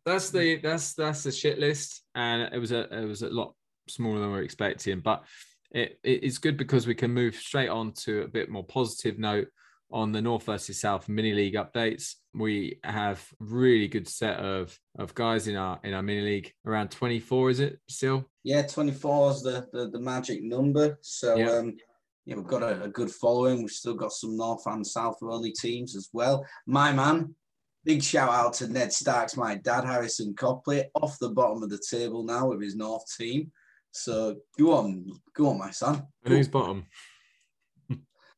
[0.05, 3.55] that's the that's that's the shit list, and it was a it was a lot
[3.88, 5.25] smaller than we are expecting, but
[5.70, 9.18] it, it- it's good because we can move straight on to a bit more positive
[9.18, 9.46] note
[9.93, 12.15] on the North versus South mini league updates.
[12.35, 16.53] We have really good set of of guys in our in our mini league.
[16.67, 18.25] Around 24, is it still?
[18.45, 20.99] Yeah, 24 is the, the, the magic number.
[21.03, 21.51] So, Yeah.
[21.53, 21.77] um,
[22.25, 23.59] yeah, we've got a, a good following.
[23.63, 26.47] We've still got some North and South only teams as well.
[26.67, 27.35] My man,
[27.85, 31.83] big shout out to Ned Starks, my dad, Harrison Copley, off the bottom of the
[31.91, 33.51] table now with his North team.
[33.91, 36.07] So go on, go on, my son.
[36.25, 36.87] And who's bottom?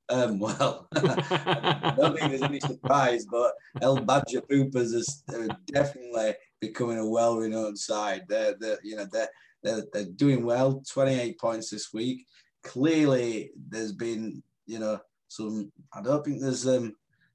[0.09, 6.35] Um, well, I don't think there's any surprise, but El Badger Poopers is they're definitely
[6.61, 8.23] becoming a well-renowned side.
[8.29, 9.29] They're, they're you know they're,
[9.63, 10.83] they're they're doing well.
[10.91, 12.27] 28 points this week.
[12.63, 15.73] Clearly, there's been you know some.
[15.93, 16.95] I don't think there's um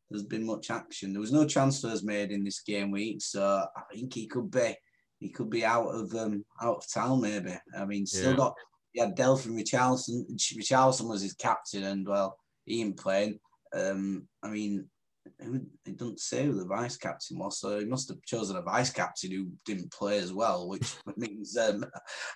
[0.09, 1.11] there's been much action.
[1.13, 4.75] There was no transfers made in this game week, so I think he could be
[5.19, 7.53] he could be out of um out of town maybe.
[7.77, 8.37] I mean, still Yeah.
[8.37, 8.53] got
[8.91, 10.25] he had Delphin Richarlison.
[10.31, 12.37] Richarlison was his captain, and well,
[12.69, 13.39] he ain't playing.
[13.73, 14.87] Um, I mean,
[15.41, 18.61] who, it doesn't say who the vice captain was, so he must have chosen a
[18.61, 21.85] vice captain who didn't play as well, which means, um,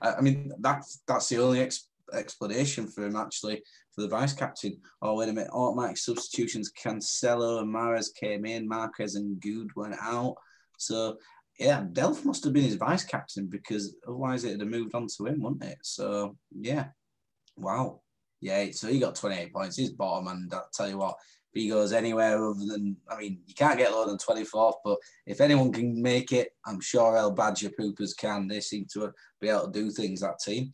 [0.01, 3.63] I I mean, that's that's the only ex- explanation for him actually
[3.95, 4.79] for the vice captain.
[5.01, 6.71] Oh wait a minute, automatic substitutions.
[6.71, 10.35] Cancelo and Mares came in, Marquez and Good went out.
[10.77, 11.17] So
[11.59, 15.27] yeah, Delph must have been his vice captain because otherwise it'd have moved on to
[15.27, 15.77] him, wouldn't it?
[15.83, 16.87] So yeah,
[17.57, 18.01] wow.
[18.43, 19.77] Yeah, so he got 28 points.
[19.77, 21.15] He's bottom, and I tell you what,
[21.53, 24.97] if he goes anywhere other than, I mean, you can't get lower than 24th, but
[25.25, 28.49] if anyone can make it, I'm sure El Badger Poopers can.
[28.49, 30.73] They seem to be able to do things, that team.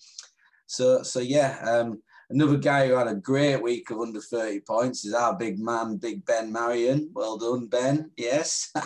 [0.66, 2.02] So, so yeah, um,
[2.32, 5.98] another guy who had a great week of under 30 points is our big man,
[5.98, 7.12] Big Ben Marion.
[7.14, 8.10] Well done, Ben.
[8.18, 8.74] Yes.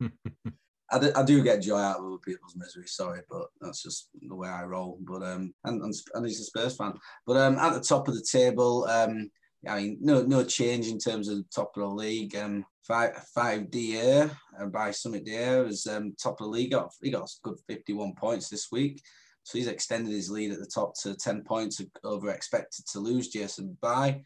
[0.90, 2.86] I do, I do get joy out of other people's misery.
[2.86, 4.98] Sorry, but that's just the way I roll.
[5.02, 6.94] But um, and and, he's a Spurs fan.
[7.26, 9.30] But um, at the top of the table, um,
[9.68, 12.34] I mean, no no change in terms of the top of the league.
[12.36, 16.70] Um, five five Dier uh, by Summit Dier is um top of the league.
[16.70, 19.02] Got he got a good fifty one points this week.
[19.48, 23.28] So he's extended his lead at the top to 10 points over expected to lose
[23.28, 24.20] Jason By.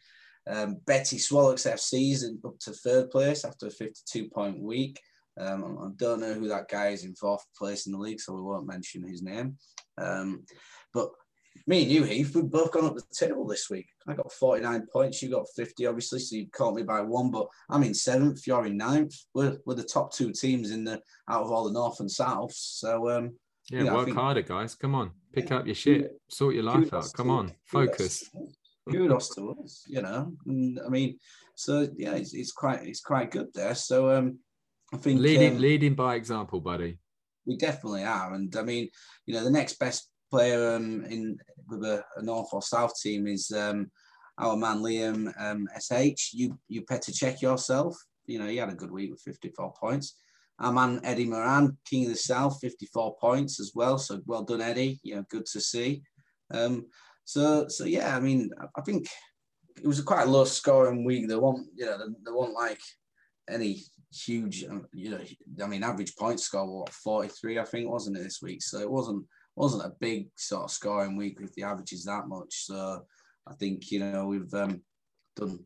[0.45, 4.99] Um, Betty Swallocks FC is up to third place after a 52 point week.
[5.39, 8.33] Um, I don't know who that guy is in fourth place in the league, so
[8.33, 9.57] we won't mention his name.
[9.97, 10.43] Um,
[10.93, 11.09] but
[11.67, 13.87] me and you, Heath, we've both gone up the table this week.
[14.07, 17.47] I got 49 points, you got 50, obviously, so you caught me by one, but
[17.69, 19.15] I'm in seventh, you're in ninth.
[19.33, 22.51] We're, we're the top two teams in the out of all the North and South.
[22.53, 23.35] So um,
[23.69, 24.75] yeah, You know, work think- harder, guys.
[24.75, 27.11] Come on, pick up your shit, sort your life out.
[27.13, 28.29] Come to- on, focus.
[28.91, 30.33] kudos to us, you know.
[30.45, 31.17] And, I mean,
[31.55, 33.75] so yeah, it's, it's quite it's quite good there.
[33.75, 34.39] So um,
[34.93, 36.99] I think leading um, leading by example, buddy.
[37.45, 38.89] we definitely are, and I mean,
[39.25, 43.25] you know, the next best player um, in with a, a North or South team
[43.27, 43.89] is um,
[44.37, 46.33] our man Liam um, Sh.
[46.33, 47.97] You you better check yourself.
[48.25, 50.15] You know, he had a good week with 54 points.
[50.59, 53.97] Our man Eddie Moran, King of the South, 54 points as well.
[53.97, 54.99] So well done, Eddie.
[55.03, 56.03] You know, good to see.
[56.53, 56.85] Um,
[57.25, 59.07] so so yeah, I mean, I think
[59.75, 61.27] it was a quite low scoring week.
[61.27, 62.79] There weren't, you know, there, there weren't like
[63.49, 65.19] any huge, um, you know,
[65.63, 68.61] I mean, average point score what 43, I think, wasn't it this week?
[68.61, 72.65] So it wasn't wasn't a big sort of scoring week with the averages that much.
[72.65, 73.05] So
[73.47, 74.81] I think you know we've um,
[75.35, 75.59] done,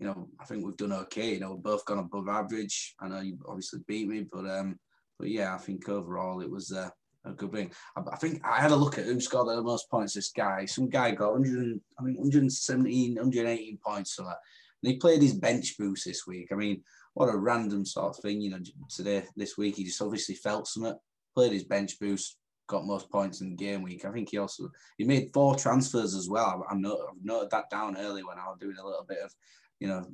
[0.00, 1.34] you know, I think we've done okay.
[1.34, 2.94] You know, we've both gone above average.
[3.00, 4.78] I know you obviously beat me, but um,
[5.18, 6.92] but yeah, I think overall it was a
[7.36, 7.70] good win.
[7.96, 10.14] I, I think I had a look at who scored the most points.
[10.14, 14.16] This guy, some guy got 100, I mean, 117, 118 points.
[14.16, 14.38] So that,
[14.82, 16.48] and he played his bench boost this week.
[16.52, 16.82] I mean,
[17.14, 18.60] what a random sort of thing, you know.
[18.88, 20.94] Today, this week, he just obviously felt something.
[21.34, 22.36] Played his bench boost,
[22.68, 24.04] got most points in the game week.
[24.04, 26.64] I think he also he made four transfers as well.
[26.68, 29.18] I, I noted, I've noted that down early when I was doing a little bit
[29.18, 29.32] of,
[29.80, 30.06] you know,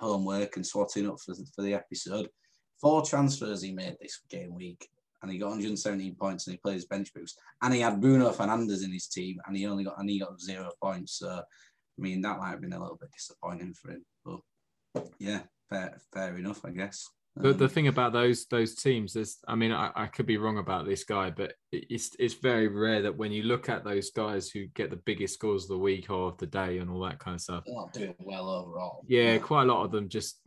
[0.00, 2.28] homework and swatting up for for the episode.
[2.80, 4.88] Four transfers he made this game week,
[5.22, 8.30] and he got 117 points, and he played his bench boost, and he had Bruno
[8.30, 11.18] Fernandes in his team, and he only got and he got zero points.
[11.18, 11.42] So,
[12.00, 16.00] I mean, that might have been a little bit disappointing for him, but yeah, fair
[16.12, 17.06] fair enough, I guess.
[17.36, 20.38] The, the Um, thing about those those teams is, I mean, I, I could be
[20.38, 24.10] wrong about this guy, but it's it's very rare that when you look at those
[24.10, 27.00] guys who get the biggest scores of the week or of the day and all
[27.02, 29.04] that kind of stuff, they're not doing well overall.
[29.06, 30.40] yeah, quite a lot of them just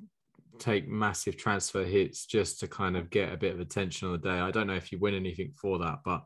[0.59, 4.29] take massive transfer hits just to kind of get a bit of attention on the
[4.29, 4.39] day.
[4.39, 6.23] I don't know if you win anything for that, but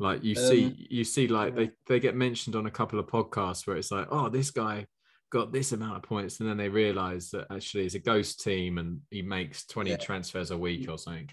[0.00, 3.06] like you Um, see, you see, like they they get mentioned on a couple of
[3.06, 4.86] podcasts where it's like, oh, this guy
[5.30, 8.78] got this amount of points, and then they realize that actually it's a ghost team
[8.78, 9.96] and he makes 20 Yeah.
[9.98, 11.28] transfers a week or something.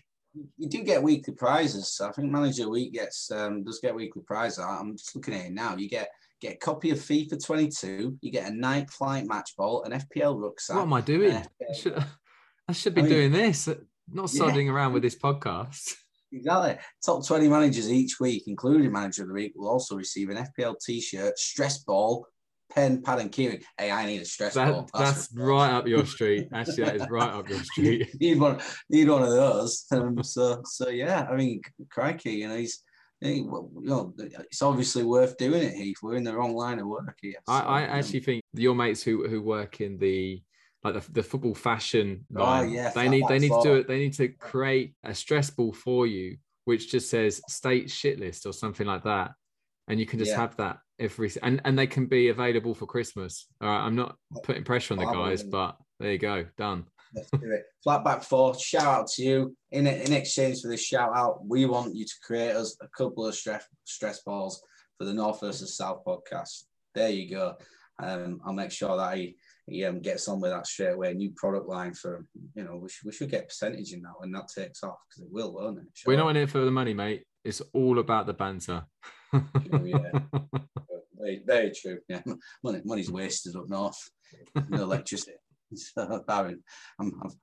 [0.58, 1.88] you do get weekly prizes.
[1.94, 4.60] So I think Manager Week gets um, does get weekly prizes.
[4.60, 5.76] I'm just looking at it now.
[5.76, 8.18] You get get a copy of FIFA 22.
[8.22, 10.76] You get a Nike Flight match ball, an FPL rucksack.
[10.76, 11.32] What am I doing?
[11.36, 12.04] I should,
[12.68, 14.42] I should be I mean- doing this, not Yeah.
[14.42, 15.96] sodding around with this podcast.
[16.32, 16.78] Exactly.
[17.06, 20.76] Top 20 managers each week, including Manager of the Week, will also receive an FPL
[20.80, 22.28] t-shirt, stress ball,
[22.70, 23.64] pen, pad, and keyring.
[23.78, 24.90] Hey, I need a stress ball.
[24.94, 26.50] That, that's right up your street.
[26.54, 28.10] Actually, that is right up your street.
[28.20, 28.60] need one,
[28.90, 29.86] need one of those.
[29.92, 31.28] Um, so, so yeah.
[31.30, 32.84] I mean, crikey, you know, he's,
[33.22, 35.74] he, well, you know, it's obviously worth doing it.
[35.74, 37.36] Heath, we're in the wrong line of work here.
[37.48, 40.42] I, So, I um, actually think your mates who who work in the
[40.84, 43.76] like the, the football fashion Oh, line, yeah, they need they flat need to do
[43.76, 43.88] it.
[43.88, 48.46] They need to create a stress ball for you, which just says state shit list
[48.46, 49.32] or something like that,
[49.88, 50.42] and you can just Yeah.
[50.42, 53.48] have that every and and they can be available for Christmas.
[53.62, 56.86] All right, I'm not putting pressure on the guys, but there you go, done.
[57.16, 57.64] Let's do it.
[57.86, 59.58] Flatback four, shout out to you.
[59.72, 63.26] In, in exchange for this shout out, we want you to create us a couple
[63.26, 64.62] of stress stress balls
[64.98, 66.64] for the North versus South podcast.
[66.94, 67.56] There you go.
[68.00, 69.38] Um, I'll make sure that he,
[69.68, 71.14] he um, gets on with that straight away.
[71.14, 72.26] New product line for.
[72.56, 75.24] You know, we should, we should get percentage in that when that takes off because
[75.24, 75.86] it will, won't it?
[76.06, 77.24] We're not in it for the money, mate.
[77.44, 78.86] It's all about the banter.
[79.34, 80.12] yeah.
[81.20, 82.00] Very, very true.
[82.08, 82.22] Yeah,
[82.64, 83.98] money, money's wasted up north.
[84.70, 85.34] No electricity.
[85.76, 86.62] So, I've,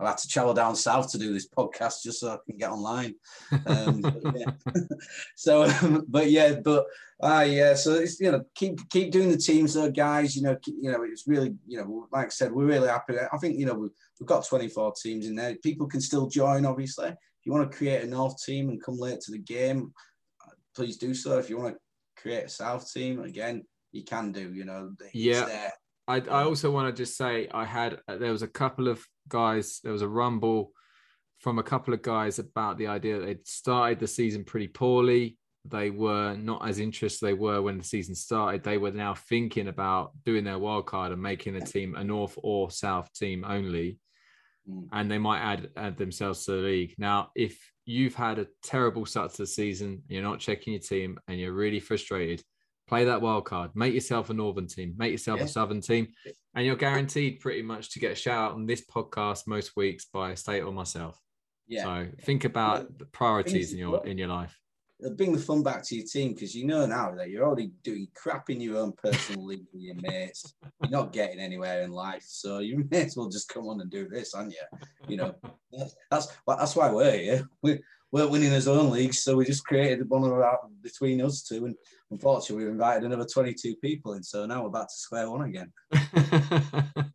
[0.00, 2.70] I've had to travel down south to do this podcast just so I can get
[2.70, 3.14] online.
[3.66, 4.52] Um, but yeah.
[5.36, 6.86] so, um, but yeah, but
[7.22, 7.74] ah, yeah.
[7.74, 10.36] So it's you know keep keep doing the teams though, guys.
[10.36, 13.14] You know, keep, you know it's really you know like I said, we're really happy.
[13.32, 15.54] I think you know we've, we've got 24 teams in there.
[15.56, 17.08] People can still join, obviously.
[17.08, 19.92] If you want to create a North team and come late to the game,
[20.74, 21.38] please do so.
[21.38, 24.52] If you want to create a South team, again, you can do.
[24.54, 25.70] You know, Yeah.
[26.06, 29.04] I, I also want to just say I had uh, there was a couple of
[29.28, 30.72] guys there was a rumble
[31.38, 35.36] from a couple of guys about the idea that they'd started the season pretty poorly.
[35.66, 38.62] They were not as interested they were when the season started.
[38.62, 42.38] They were now thinking about doing their wild card and making a team a north
[42.42, 43.98] or south team only
[44.68, 44.88] Mm.
[44.92, 46.94] and they might add add themselves to the league.
[46.96, 51.18] Now if you've had a terrible start to the season you're not checking your team
[51.28, 52.42] and you're really frustrated
[52.86, 55.46] play that wild card make yourself a northern team make yourself Yeah.
[55.46, 56.08] a southern team
[56.54, 60.04] and you're guaranteed pretty much to get a shout out on this podcast most weeks
[60.06, 61.20] by State or myself.
[61.66, 61.84] Yeah.
[61.84, 64.56] So think about the priorities in your in your life.
[65.00, 67.72] It'll bring the fun back to your team because you know now that you're already
[67.82, 70.54] doing crap in your own personal league with your mates.
[70.82, 73.90] You're not getting anywhere in life, so you may as well just come on and
[73.90, 74.78] do this, aren't you?
[75.08, 75.34] You know,
[75.72, 77.48] that's that's, that's why we're here.
[77.62, 77.80] We
[78.12, 81.64] we're winning his own leagues, so we just created one of our between us two,
[81.66, 81.74] and
[82.14, 85.72] unfortunately, we've invited another 22 people in, so now we're back to square one again.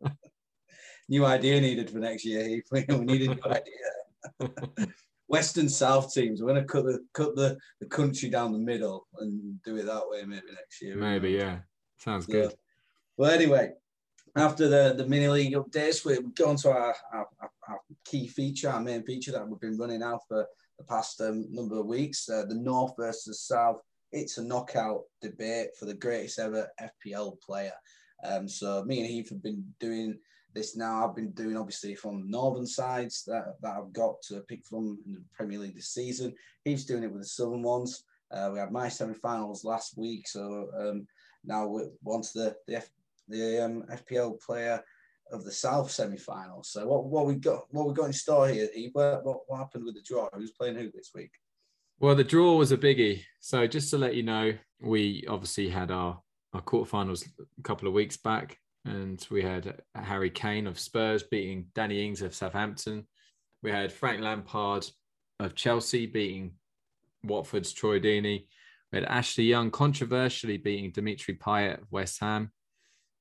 [1.08, 2.68] new idea needed for next year, Heath.
[2.72, 4.86] We need a new idea.
[5.28, 6.42] Western South teams.
[6.42, 9.86] We're going to cut the cut the, the country down the middle and do it
[9.86, 10.96] that way maybe next year.
[10.96, 11.60] Maybe, yeah.
[11.98, 12.54] Sounds so, good.
[13.16, 13.72] Well, anyway,
[14.36, 18.70] after the, the mini league updates, we go on to our, our, our, key feature,
[18.70, 20.46] our main feature that we've been running now for
[20.78, 22.28] the past um, number of weeks.
[22.28, 23.80] Uh, the North versus South.
[24.12, 27.72] It's a knockout debate for the greatest ever FPL player.
[28.24, 30.18] Um, so me and Heath have been doing
[30.54, 31.06] this now.
[31.06, 35.14] I've been doing obviously from northern sides that, that I've got to pick from in
[35.14, 36.34] the Premier League this season.
[36.64, 38.04] He's doing it with the southern ones.
[38.30, 41.06] Uh, we had my semi-finals last week, so um,
[41.44, 42.88] now we're on to the the, F,
[43.28, 44.82] the um, FPL player
[45.32, 46.70] of the South semi-finals.
[46.70, 48.68] So what what we got what we got in store here?
[48.92, 50.28] What, what, what happened with the draw?
[50.32, 51.32] Who's playing who this week?
[52.00, 53.24] Well, the draw was a biggie.
[53.40, 56.20] So just to let you know, we obviously had our
[56.52, 61.66] our quarterfinals a couple of weeks back and we had Harry Kane of Spurs beating
[61.74, 63.06] Danny Ings of Southampton.
[63.62, 64.88] We had Frank Lampard
[65.38, 66.52] of Chelsea beating
[67.22, 68.46] Watford's Troy Deeney.
[68.90, 72.50] We had Ashley Young controversially beating Dimitri Payet of West Ham.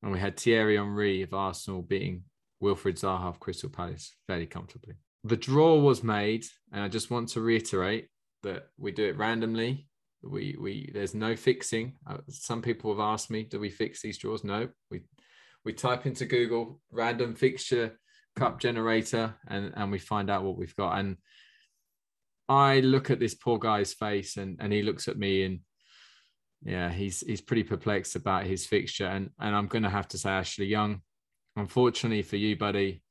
[0.01, 2.23] And we had Thierry Henry of Arsenal beating
[2.63, 4.95] Wilfried Zaha of Crystal Palace fairly comfortably.
[5.25, 8.07] The draw was made, and I just want to reiterate
[8.43, 9.87] that we do it randomly.
[10.21, 11.93] We we there's no fixing.
[12.05, 14.43] Uh, some people have asked me, do we fix these draws?
[14.43, 15.01] No, we
[15.65, 17.97] we type into Google random fixture
[18.35, 20.97] cup generator and, and we find out what we've got.
[20.99, 21.17] And
[22.47, 25.59] I look at this poor guy's face and, and he looks at me and
[26.63, 29.05] yeah, he's he's pretty perplexed about his fixture.
[29.05, 31.01] And and I'm gonna have to say Ashley Young,
[31.55, 33.01] unfortunately for you, buddy,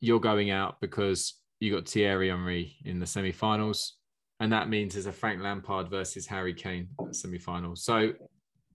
[0.00, 3.96] you're going out because you got Thierry Henry in the semi-finals.
[4.40, 7.84] And that means there's a Frank Lampard versus Harry Kane semi-finals.
[7.84, 8.14] So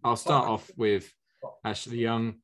[0.04, 1.12] I'll start off with
[1.64, 2.36] Ashley Young,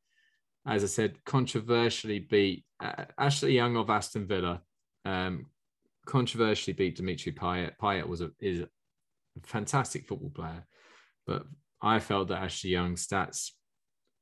[0.67, 4.61] as I said, controversially beat uh, Ashley Young of Aston Villa.
[5.05, 5.45] Um,
[6.05, 7.73] controversially beat Dimitri Payet.
[7.81, 8.67] Payet was a is a
[9.43, 10.65] fantastic football player,
[11.27, 11.45] but
[11.81, 13.51] I felt that Ashley Young's stats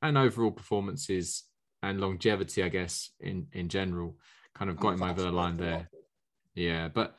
[0.01, 1.45] and overall performances
[1.81, 4.17] and longevity, I guess, in in general,
[4.55, 5.89] kind of got him over the line there.
[6.59, 7.15] Yeah, but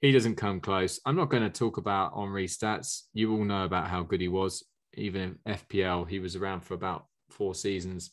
[0.00, 1.00] he doesn't come close.
[1.04, 3.02] I'm not going to talk about Henry's stats.
[3.12, 4.64] You all know about how good he was
[4.96, 8.12] even in FPL, he was around for about four seasons.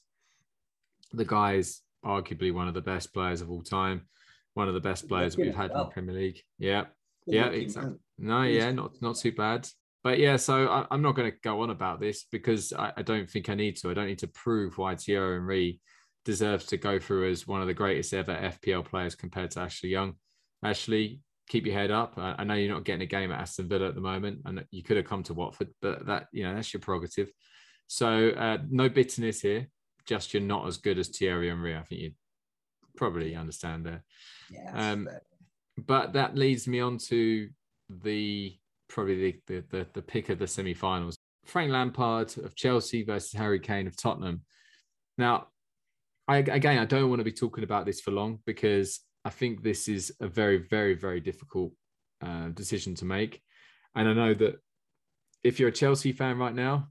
[1.13, 4.07] The guy is arguably one of the best players of all time,
[4.53, 5.81] one of the best players we've had well.
[5.81, 6.41] in the Premier League.
[6.57, 6.85] Yeah,
[7.25, 7.97] yeah, exactly.
[8.17, 9.67] No, yeah, not not too bad.
[10.03, 13.01] But yeah, so I, am not going to go on about this because I, I,
[13.03, 13.91] don't think I need to.
[13.91, 15.79] I don't need to prove why Thierry Henry
[16.25, 19.89] deserves to go through as one of the greatest ever FPL players compared to Ashley
[19.89, 20.15] Young.
[20.63, 22.13] Ashley, keep your head up.
[22.17, 24.63] I, I, know you're not getting a game at Aston Villa at the moment, and
[24.71, 27.31] you could have come to Watford, but that you know that's your prerogative.
[27.87, 29.67] So uh, no bitterness here.
[30.05, 31.75] Just you're not as good as Thierry Henry.
[31.75, 32.11] I think you
[32.95, 34.03] probably understand there.
[34.49, 35.09] Yeah, um,
[35.77, 37.49] but that leads me on to
[37.89, 38.55] the
[38.87, 41.17] probably the, the the, the pick of the semi-finals.
[41.45, 44.41] Frank Lampard of Chelsea versus Harry Kane of Tottenham.
[45.17, 45.47] Now,
[46.27, 49.61] I, again, I don't want to be talking about this for long because I think
[49.61, 51.73] this is a very, very, very difficult
[52.21, 53.41] uh, decision to make.
[53.95, 54.55] And I know that
[55.43, 56.87] if you're a Chelsea fan right now,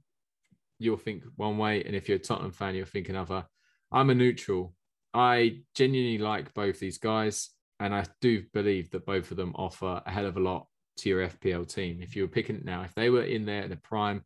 [0.79, 1.83] you'll think one way.
[1.85, 3.47] And if you're a Tottenham fan, you'll think another.
[3.93, 4.75] I'm a neutral.
[5.13, 7.51] I genuinely like both these guys.
[7.81, 10.67] And I do believe that both of them offer a hell of a lot
[10.99, 12.01] to your FPL team.
[12.03, 14.25] If you were picking now, if they were in there at the prime,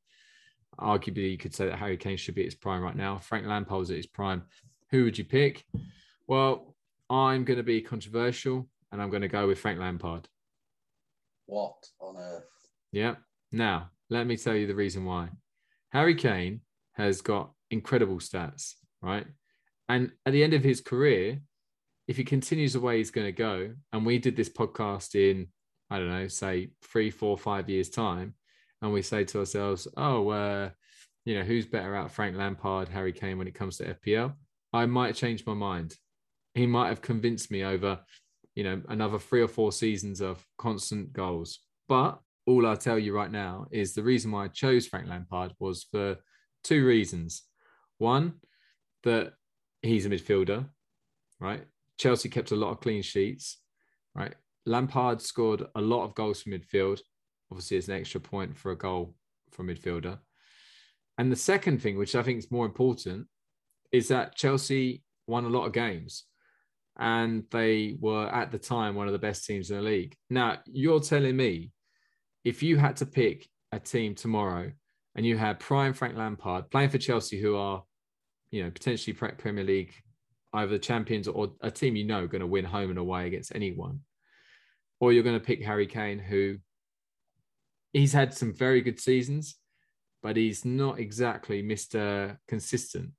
[0.79, 3.19] arguably you could say that Harry Kane should be at his prime right now.
[3.19, 4.43] Frank Lampard's at his prime.
[4.91, 5.65] Who would you pick?
[6.27, 6.74] Well,
[7.11, 10.29] I'm going to be controversial and I'm going to go with Frank Lampard.
[11.47, 12.45] What on earth?
[12.93, 13.17] Yeah.
[13.53, 15.29] Now, let me tell you the reason why.
[15.91, 16.61] Harry Kane
[16.93, 19.27] has got incredible stats, right?
[19.89, 21.41] And at the end of his career,
[22.09, 25.49] if he continues the way he's going to go, and we did this podcast in,
[25.91, 28.35] I don't know, say three, four, five years' time,
[28.83, 30.71] and we say to ourselves, oh, uh,
[31.25, 34.35] you know, who's better out, Frank Lampard, Harry Kane, when it comes to FPL?
[34.73, 35.97] I might change my mind
[36.55, 37.99] he might have convinced me over,
[38.55, 41.61] you know, another three or four seasons of constant goals.
[41.89, 45.53] But all I'll tell you right now is the reason why I chose Frank Lampard
[45.59, 46.17] was for
[46.63, 47.43] two reasons.
[47.99, 48.35] One,
[49.03, 49.33] that
[49.83, 50.69] he's a midfielder,
[51.41, 51.65] right?
[51.99, 53.59] Chelsea kept a lot of clean sheets,
[54.15, 54.35] right?
[54.67, 57.01] Lampard scored a lot of goals from midfield.
[57.51, 59.15] Obviously, it's an extra point for a goal
[59.51, 60.19] from midfielder.
[61.19, 63.27] And the second thing, which I think is more important,
[63.93, 66.25] is that Chelsea won a lot of games
[66.99, 70.15] and they were at the time one of the best teams in the league.
[70.31, 71.73] Now, you're telling me
[72.45, 74.71] if you had to pick a team tomorrow
[75.15, 77.83] and you had prime Frank Lampard playing for Chelsea, who are,
[78.51, 79.95] you know, potentially Premier League,
[80.53, 83.55] either the champions or a team you know going to win home and away against
[83.55, 84.01] anyone,
[85.01, 86.59] or you're going to pick Harry Kane, who
[87.93, 89.57] he's had some very good seasons,
[90.23, 92.37] but he's not exactly Mr.
[92.49, 93.11] Consistent.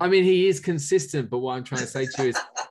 [0.00, 2.38] I mean, he is consistent, but what I'm trying to say to you is,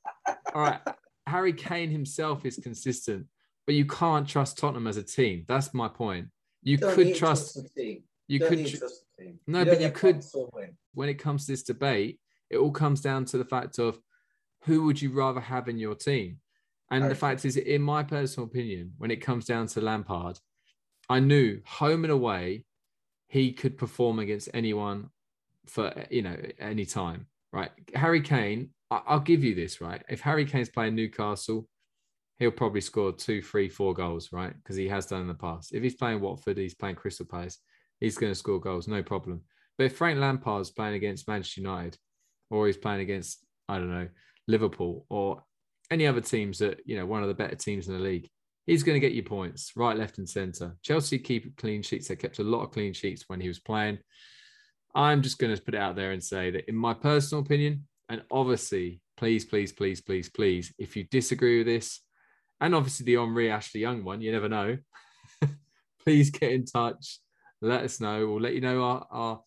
[0.58, 0.80] all right,
[1.28, 3.28] Harry Kane himself is consistent,
[3.68, 5.45] but you can't trust Tottenham as a team.
[5.47, 6.30] That's my point.
[6.64, 7.53] You could trust.
[7.53, 8.66] trust you, you could.
[8.66, 9.39] Trust the team.
[9.45, 10.26] No, you but you could.
[10.95, 13.99] When it comes to this debate, it all comes down to the fact of
[14.64, 16.39] who would you rather have in your team.
[16.89, 17.10] And okay.
[17.10, 20.39] the fact is, in my personal opinion, when it comes down to Lampard,
[21.08, 22.66] I knew home and away,
[23.28, 25.12] he could perform against anyone
[25.68, 27.28] for you know any time.
[27.53, 28.72] Right, Harry Kane.
[28.90, 30.02] I'll give you this right.
[30.10, 31.68] If Harry Kane's playing Newcastle,
[32.40, 34.54] he'll probably score two, three, four goals, right?
[34.56, 35.74] Because he has done in the past.
[35.74, 37.60] If he's playing Watford, he's playing Crystal Palace,
[38.00, 39.42] he's going to score goals, no problem.
[39.78, 41.98] But if Frank Lampard's playing against Manchester United,
[42.50, 44.08] or he's playing against, I don't know,
[44.48, 45.44] Liverpool or
[45.92, 48.30] any other teams that, you know, one of the better teams in the league,
[48.66, 50.78] he's going to get you points right, left, and centre.
[50.82, 52.08] Chelsea keep clean sheets.
[52.08, 54.00] They kept a lot of clean sheets when he was playing.
[54.96, 57.88] I'm just going to put it out there and say that, in my personal opinion,
[58.10, 62.01] and obviously, please, please, please, please, please, if you disagree with this,
[62.60, 64.78] and obviously the Henry Ashley Young one, you never know.
[66.03, 67.20] Please get in touch.
[67.62, 68.26] Let us know.
[68.28, 69.41] We'll let you know our, our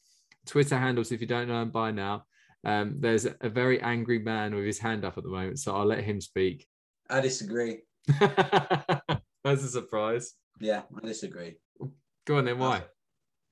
[0.46, 2.24] Twitter handles if you don't know them by now.
[2.64, 5.86] Um, there's a very angry man with his hand up at the moment, so I'll
[5.86, 6.66] let him speak.
[7.08, 7.78] I disagree.
[8.20, 10.34] That's a surprise.
[10.60, 11.56] Yeah, I disagree.
[12.26, 12.58] Go on then.
[12.58, 12.82] Why?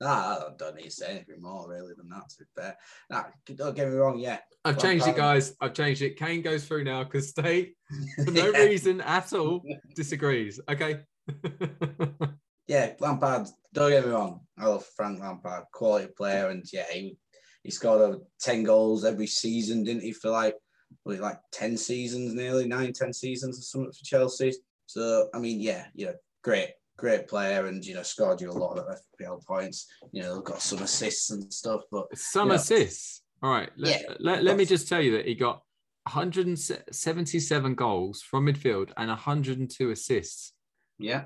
[0.01, 2.29] Nah, I don't need to say anything more really than that.
[2.29, 2.77] To be fair,
[3.09, 3.23] nah,
[3.55, 4.17] don't get me wrong.
[4.17, 5.55] Yeah, I've changed it, guys.
[5.59, 6.17] I've changed it.
[6.17, 7.75] Kane goes through now because State,
[8.23, 8.59] for no yeah.
[8.59, 9.61] reason at all,
[9.95, 10.59] disagrees.
[10.69, 11.01] Okay.
[12.67, 13.47] yeah, Lampard.
[13.73, 14.41] Don't get me wrong.
[14.57, 17.17] I love Frank Lampard, quality player, and yeah, he
[17.63, 20.13] he scored over ten goals every season, didn't he?
[20.13, 20.55] For like
[21.03, 24.53] was like ten seasons, nearly nine, ten seasons or something for Chelsea.
[24.85, 26.69] So I mean, yeah, yeah, great
[26.99, 29.87] great player and you know scored you a lot of FPL points.
[30.11, 31.81] You know, got some assists and stuff.
[31.91, 33.23] But some assists.
[33.41, 33.69] All right.
[33.77, 35.61] Let, yeah, let, let me just tell you that he got
[36.03, 40.53] 177 goals from midfield and 102 assists.
[40.97, 41.25] Yeah.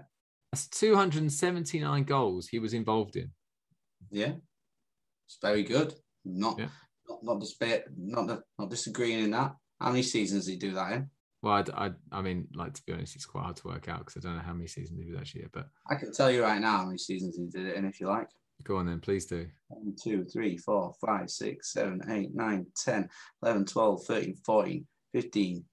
[0.51, 3.31] That's 279 goals he was involved in.
[4.11, 4.33] Yeah.
[5.25, 5.95] It's very good.
[6.25, 6.67] Not yeah.
[7.09, 9.55] not not, not not disagreeing in that.
[9.79, 11.09] How many seasons did he do that in?
[11.43, 13.99] Well, I, I, I, mean, like to be honest, it's quite hard to work out
[13.99, 15.49] because I don't know how many seasons he was actually here.
[15.51, 17.99] But I can tell you right now how many seasons he did it in, if
[17.99, 18.29] you like.
[18.63, 19.45] Go on then, please do.
[19.67, 23.09] 1, 2, 3, 4, 5, 6, 7, 8, 9, 10,
[23.41, 25.65] 11, 12, 13, 14, 15,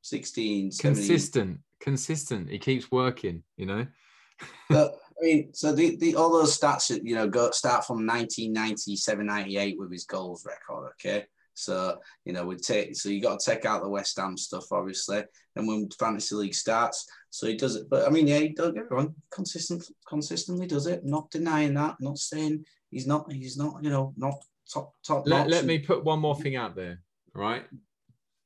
[0.00, 1.04] 16, 17.
[1.04, 2.48] Consistent, consistent.
[2.48, 3.86] He keeps working, you know.
[4.70, 9.26] but, I mean, so the, the all those stats, you know, go start from 1997,
[9.26, 11.26] 98 with his goals record, okay?
[11.60, 14.64] So, you know, we take so you got to take out the West Ham stuff,
[14.72, 15.22] obviously.
[15.56, 17.88] And when fantasy league starts, so he does it.
[17.90, 19.14] But I mean, yeah, he don't get wrong.
[19.30, 21.04] Consistent, consistently does it.
[21.04, 21.96] Not denying that.
[22.00, 23.30] Not saying he's not.
[23.32, 23.82] He's not.
[23.82, 24.34] You know, not
[24.72, 25.26] top top.
[25.26, 27.00] Let, let me put one more thing out there.
[27.34, 27.64] Right,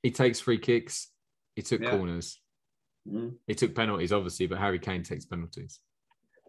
[0.03, 1.09] he takes free kicks.
[1.57, 1.91] He took yeah.
[1.91, 2.41] corners.
[3.09, 3.35] Mm.
[3.47, 5.81] He took penalties, obviously, but Harry Kane takes penalties.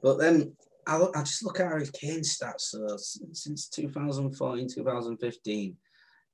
[0.01, 0.55] But then
[0.87, 1.15] I look.
[1.15, 5.77] I just look at Harry Kane's stats uh, since 2014, 2015.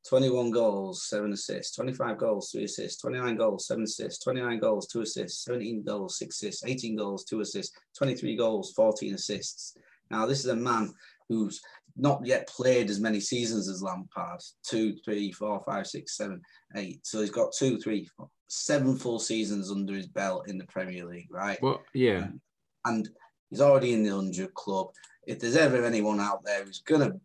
[0.08, 5.02] 21 goals, seven assists, 25 goals, three assists, 29 goals, seven assists, 29 goals, two
[5.02, 9.78] assists, 17 goals, six assists, 18 goals, two assists, 23 goals, 14 assists.
[10.10, 10.94] Now, this is a man
[11.30, 11.62] who's
[11.96, 16.42] not yet played as many seasons as Lampard two, three, four, five, six, seven,
[16.76, 17.06] eight.
[17.06, 21.06] So he's got two, three, four, seven full seasons under his belt in the Premier
[21.06, 21.62] League, right?
[21.62, 22.24] Well, yeah.
[22.24, 22.42] And,
[22.86, 23.10] and
[23.50, 24.88] he's already in the 100 club.
[25.28, 27.20] If there's ever anyone out there who's going to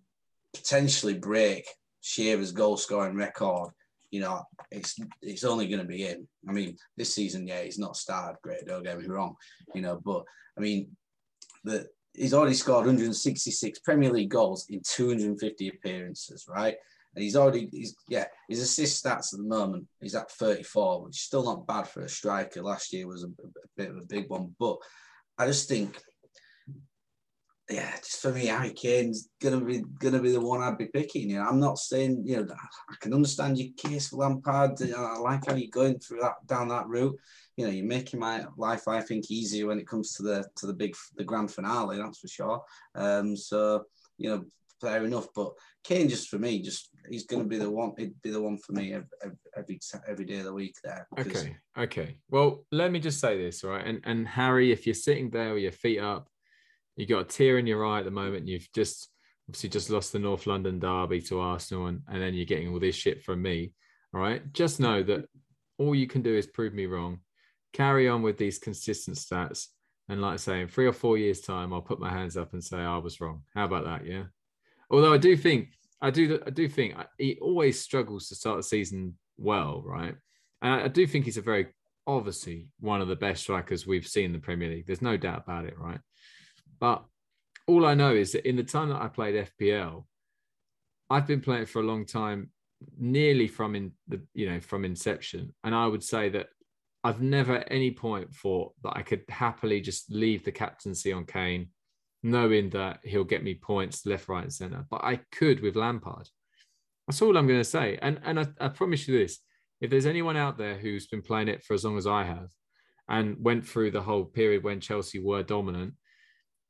[0.54, 1.66] potentially break
[2.06, 3.70] Shearer's goal scoring record,
[4.12, 6.26] you know, it's it's only going to be in.
[6.48, 8.64] I mean, this season, yeah, he's not started great.
[8.64, 9.34] Don't get me wrong,
[9.74, 10.22] you know, but
[10.56, 10.96] I mean,
[11.64, 16.76] the he's already scored 166 Premier League goals in 250 appearances, right?
[17.16, 21.16] And he's already, he's yeah, his assist stats at the moment, he's at 34, which
[21.16, 22.62] is still not bad for a striker.
[22.62, 24.76] Last year was a, a bit of a big one, but
[25.38, 26.00] I just think
[27.68, 31.30] yeah, just for me, Harry Kane's gonna be gonna be the one I'd be picking.
[31.30, 34.80] You know, I'm not saying you know I can understand your case for Lampard.
[34.80, 37.18] I like how you're going through that down that route.
[37.56, 40.66] You know, you're making my life, I think, easier when it comes to the to
[40.66, 41.96] the big the grand finale.
[41.96, 42.62] That's for sure.
[42.94, 43.84] Um, so
[44.16, 44.44] you know,
[44.80, 45.26] fair enough.
[45.34, 45.52] But
[45.82, 47.94] Kane, just for me, just he's going to be the one.
[47.98, 49.08] He'd be the one for me every
[49.56, 50.76] every, every day of the week.
[50.84, 51.08] There.
[51.18, 51.56] Okay.
[51.76, 52.18] Okay.
[52.30, 53.84] Well, let me just say this, right?
[53.84, 56.28] And and Harry, if you're sitting there with your feet up
[56.96, 58.48] You got a tear in your eye at the moment.
[58.48, 59.08] You've just
[59.48, 62.80] obviously just lost the North London derby to Arsenal, and, and then you're getting all
[62.80, 63.72] this shit from me.
[64.14, 64.42] All right.
[64.52, 65.26] Just know that
[65.78, 67.20] all you can do is prove me wrong.
[67.72, 69.66] Carry on with these consistent stats.
[70.08, 72.52] And like I say, in three or four years' time, I'll put my hands up
[72.52, 73.42] and say I was wrong.
[73.54, 74.06] How about that?
[74.06, 74.24] Yeah.
[74.90, 75.70] Although I do think,
[76.00, 80.14] I do, I do think he always struggles to start the season well, right?
[80.62, 81.66] And I do think he's a very
[82.06, 84.86] obviously one of the best strikers we've seen in the Premier League.
[84.86, 85.98] There's no doubt about it, right?
[86.78, 87.04] But
[87.66, 90.04] all I know is that in the time that I played FPL,
[91.10, 92.50] I've been playing for a long time,
[92.98, 96.48] nearly from in the you know from inception, and I would say that
[97.04, 101.24] I've never at any point thought that I could happily just leave the captaincy on
[101.24, 101.68] Kane,
[102.22, 104.84] knowing that he'll get me points left, right, and centre.
[104.90, 106.28] But I could with Lampard.
[107.06, 107.98] That's all I'm going to say.
[108.02, 109.38] And and I, I promise you this:
[109.80, 112.48] if there's anyone out there who's been playing it for as long as I have,
[113.08, 115.94] and went through the whole period when Chelsea were dominant,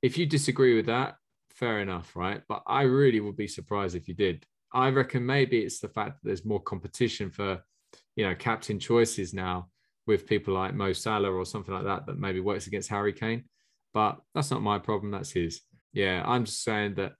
[0.03, 1.17] if you disagree with that,
[1.51, 2.43] fair enough, right?
[2.49, 4.47] But I really would be surprised if you did.
[4.73, 7.63] I reckon maybe it's the fact that there's more competition for,
[8.15, 9.69] you know, captain choices now
[10.07, 13.45] with people like Mo Salah or something like that that maybe works against Harry Kane.
[13.95, 15.11] But that's not my problem.
[15.11, 15.63] That's his.
[15.93, 17.15] Yeah, I'm just saying that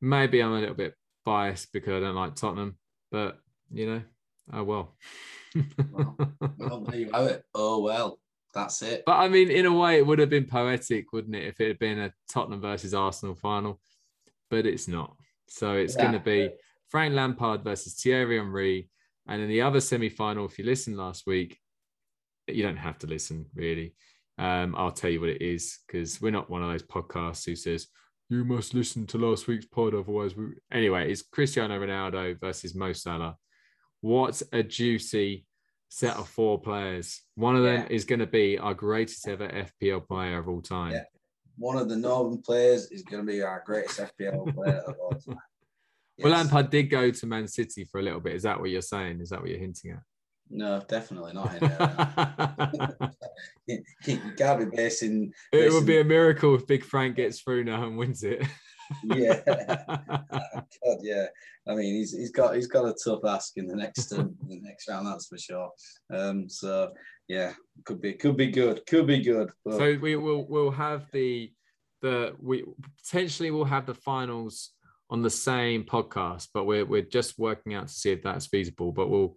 [0.00, 0.94] maybe I'm a little bit
[1.24, 2.76] biased because I don't like Tottenham,
[3.12, 3.38] but
[3.72, 4.02] you know,
[4.52, 4.96] oh well.
[5.92, 6.16] well,
[6.58, 7.44] well, there you have it.
[7.54, 8.18] Oh well,
[8.58, 9.02] that's it.
[9.06, 11.68] But I mean, in a way, it would have been poetic, wouldn't it, if it
[11.68, 13.80] had been a Tottenham versus Arsenal final?
[14.50, 15.16] But it's not.
[15.48, 16.02] So it's yeah.
[16.02, 16.50] going to be
[16.88, 18.88] Frank Lampard versus Thierry Henry.
[19.26, 21.58] And in the other semi final, if you listened last week,
[22.46, 23.94] you don't have to listen really.
[24.38, 27.56] Um, I'll tell you what it is because we're not one of those podcasts who
[27.56, 27.88] says
[28.30, 30.36] you must listen to last week's pod, otherwise.
[30.36, 30.46] We...
[30.72, 33.36] Anyway, it's Cristiano Ronaldo versus Mo Salah.
[34.00, 35.46] What a juicy
[35.88, 37.22] set of four players.
[37.34, 40.92] One of them is going to be our greatest ever FPL player of all time.
[40.92, 41.04] Yeah.
[41.56, 45.12] One of the Northern players is going to be our greatest FPL player of all
[45.12, 45.38] time.
[46.18, 46.24] Yes.
[46.24, 48.34] Well, Lampard did go to Man City for a little bit.
[48.34, 49.20] Is that what you're saying?
[49.20, 50.00] Is that what you're hinting at?
[50.50, 51.52] No, definitely not.
[53.68, 53.82] you
[54.36, 55.32] can't be basing.
[55.52, 58.42] It would be a miracle if Big Frank gets through now and wins it.
[59.04, 61.26] Yeah, God, yeah.
[61.66, 64.60] I mean, he's he's got he's got a tough ask in the next um, the
[64.60, 65.70] next round, that's for sure.
[66.12, 66.92] Um, so
[67.28, 67.52] yeah,
[67.84, 69.50] could be could be good, could be good.
[69.64, 69.78] But...
[69.78, 71.52] So we will we'll have the
[72.00, 72.64] the we
[73.02, 74.70] potentially will have the finals
[75.10, 78.92] on the same podcast, but we're we're just working out to see if that's feasible.
[78.92, 79.34] But we'll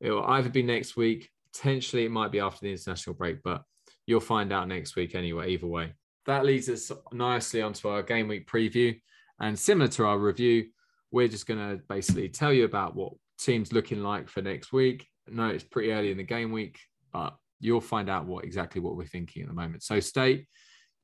[0.00, 3.62] it will either be next week, potentially it might be after the international break, but
[4.06, 5.94] you'll find out next week anyway, either way.
[6.26, 8.98] That leads us nicely onto our game week preview.
[9.40, 10.66] And similar to our review,
[11.10, 15.06] we're just going to basically tell you about what teams looking like for next week.
[15.28, 16.78] No, it's pretty early in the game week,
[17.12, 19.82] but you'll find out what exactly what we're thinking at the moment.
[19.82, 20.46] So, State,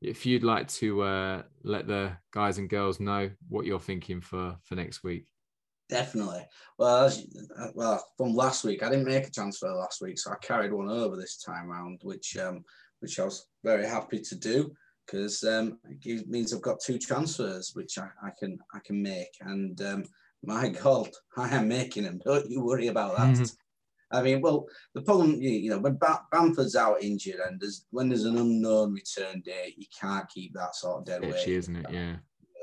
[0.01, 4.57] if you'd like to uh, let the guys and girls know what you're thinking for
[4.65, 5.27] for next week.
[5.89, 6.47] Definitely.
[6.79, 7.27] Well, as,
[7.75, 10.89] well, from last week, I didn't make a transfer last week, so I carried one
[10.89, 12.65] over this time round, which um,
[13.01, 14.73] which I was very happy to do
[15.11, 19.37] because um, it means I've got two transfers which I, I can I can make,
[19.41, 20.05] and um,
[20.45, 22.21] my God, I am making them.
[22.25, 23.35] Don't you worry about that.
[23.35, 23.45] Mm-hmm.
[24.13, 25.97] I mean, well, the problem, you know, when
[26.33, 30.75] Bamford's out injured and there's when there's an unknown return date, you can't keep that
[30.75, 31.47] sort of dead weight.
[31.47, 31.87] isn't it?
[31.91, 32.17] Yeah.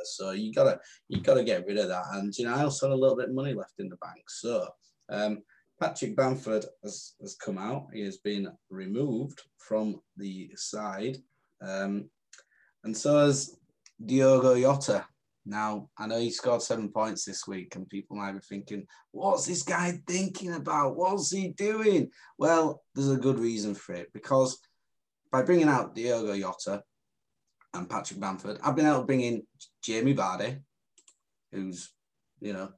[0.03, 2.03] So you gotta you gotta get rid of that.
[2.13, 4.23] And you know, I also had a little bit of money left in the bank.
[4.27, 4.67] So
[5.09, 5.41] um,
[5.79, 7.87] Patrick Bamford has, has come out.
[7.93, 11.17] He has been removed from the side.
[11.61, 12.09] Um,
[12.87, 13.57] and so has
[14.03, 15.05] Diogo Jota.
[15.45, 19.45] Now, I know he scored seven points this week, and people might be thinking, what's
[19.45, 20.95] this guy thinking about?
[20.95, 22.09] What's he doing?
[22.37, 24.59] Well, there's a good reason for it because
[25.31, 26.83] by bringing out Diogo Jota,
[27.73, 28.59] and Patrick Bamford.
[28.63, 29.43] I've been able to bring in
[29.83, 30.59] Jamie Vardy,
[31.51, 31.93] who's,
[32.39, 32.71] you know,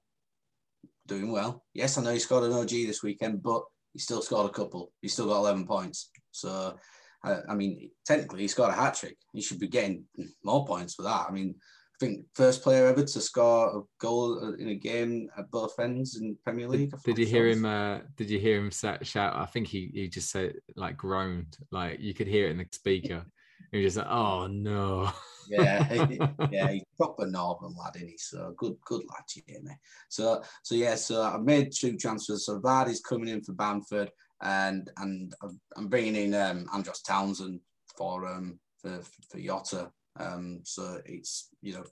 [1.08, 1.64] doing well.
[1.74, 4.92] Yes, I know he scored an OG this weekend, but he still scored a couple.
[5.02, 6.10] He still got 11 points.
[6.32, 6.76] So,
[7.24, 9.18] uh, I mean, technically, he scored a hat trick.
[9.34, 10.06] He should be getting
[10.44, 11.26] more points for that.
[11.28, 15.52] I mean, I think first player ever to score a goal in a game at
[15.52, 16.94] both ends in Premier League.
[17.04, 17.66] Did, you hear him?
[17.66, 19.36] Uh, did you hear him shout?
[19.36, 22.68] I think he he just said like groaned, like you could hear it in the
[22.72, 23.26] speaker.
[23.72, 25.12] You're just like, oh no.
[25.50, 26.06] yeah,
[26.52, 28.18] yeah, he's proper northern lad, isn't he?
[28.18, 29.78] So good, good lad, Jamie.
[30.08, 32.46] So, so yeah, so I've made two transfers.
[32.46, 34.10] So Vardy's coming in for Bamford,
[34.42, 35.34] and and
[35.76, 37.60] I'm bringing in um, Andros Townsend
[37.98, 39.92] for um for for Jota.
[40.20, 41.84] Um, so it's you know,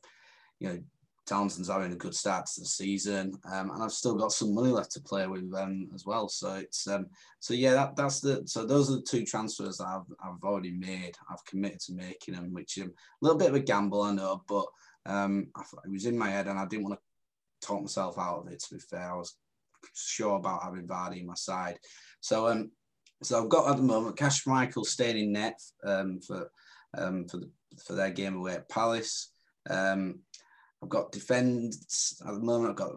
[0.60, 0.80] you know,
[1.26, 4.70] Townsend's having a good start to the season, um, and I've still got some money
[4.70, 6.30] left to play with them as well.
[6.30, 7.08] So it's um,
[7.39, 11.16] so yeah, that, that's the so those are the two transfers I've, I've already made.
[11.30, 12.91] I've committed to making them, which um, a
[13.26, 14.66] little bit of a gamble, I know, but
[15.06, 18.39] um, I, it was in my head, and I didn't want to talk myself out
[18.39, 18.60] of it.
[18.60, 19.36] To be fair, I was
[19.93, 21.78] sure about having Vardy in my side.
[22.21, 22.71] So um,
[23.23, 26.51] so I've got at the moment Kasper Schmeichel staying in net um, for
[26.97, 27.49] um, for the,
[27.86, 29.32] for their game away at Palace.
[29.69, 30.19] Um,
[30.84, 32.71] I've got defense at the moment.
[32.71, 32.91] I've got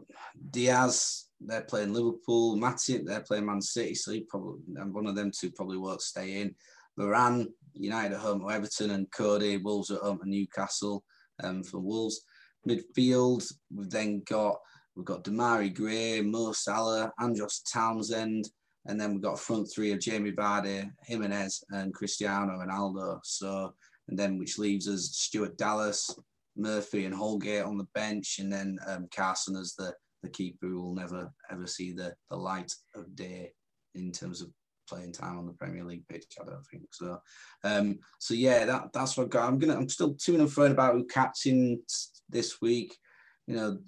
[0.51, 1.29] Dias.
[1.41, 2.57] They're playing Liverpool.
[2.57, 3.07] Matip.
[3.07, 3.95] They're playing Man City.
[3.95, 6.55] So probably and one of them two probably won't stay in.
[6.97, 11.03] Moran United at home to Everton, and Coady Wolves at home to Newcastle
[11.43, 12.21] um, for Wolves.
[12.69, 14.57] Midfield, we've then got
[15.01, 18.51] we've got Demarai Gray, Mo Salah, Andros Townsend,
[18.87, 23.19] and then we've got front three of Jamie Vardy, Jimenez, and Cristiano Ronaldo.
[23.25, 23.73] So,
[24.09, 26.15] and then which leaves us Stuart Dallas,
[26.55, 30.83] Murphy, and Holgate on the bench, and then um, Carson as the the keeper who
[30.83, 33.53] will never ever see the the light of day
[33.95, 34.51] in terms of
[34.87, 36.27] playing time on the Premier League pitch.
[36.39, 37.23] I don't think so.
[37.65, 39.49] Um, so yeah, that that's what I've got.
[39.49, 39.77] I'm gonna.
[39.77, 41.81] I'm still to and fro about who captain
[42.29, 42.95] this week.
[43.47, 43.79] You know,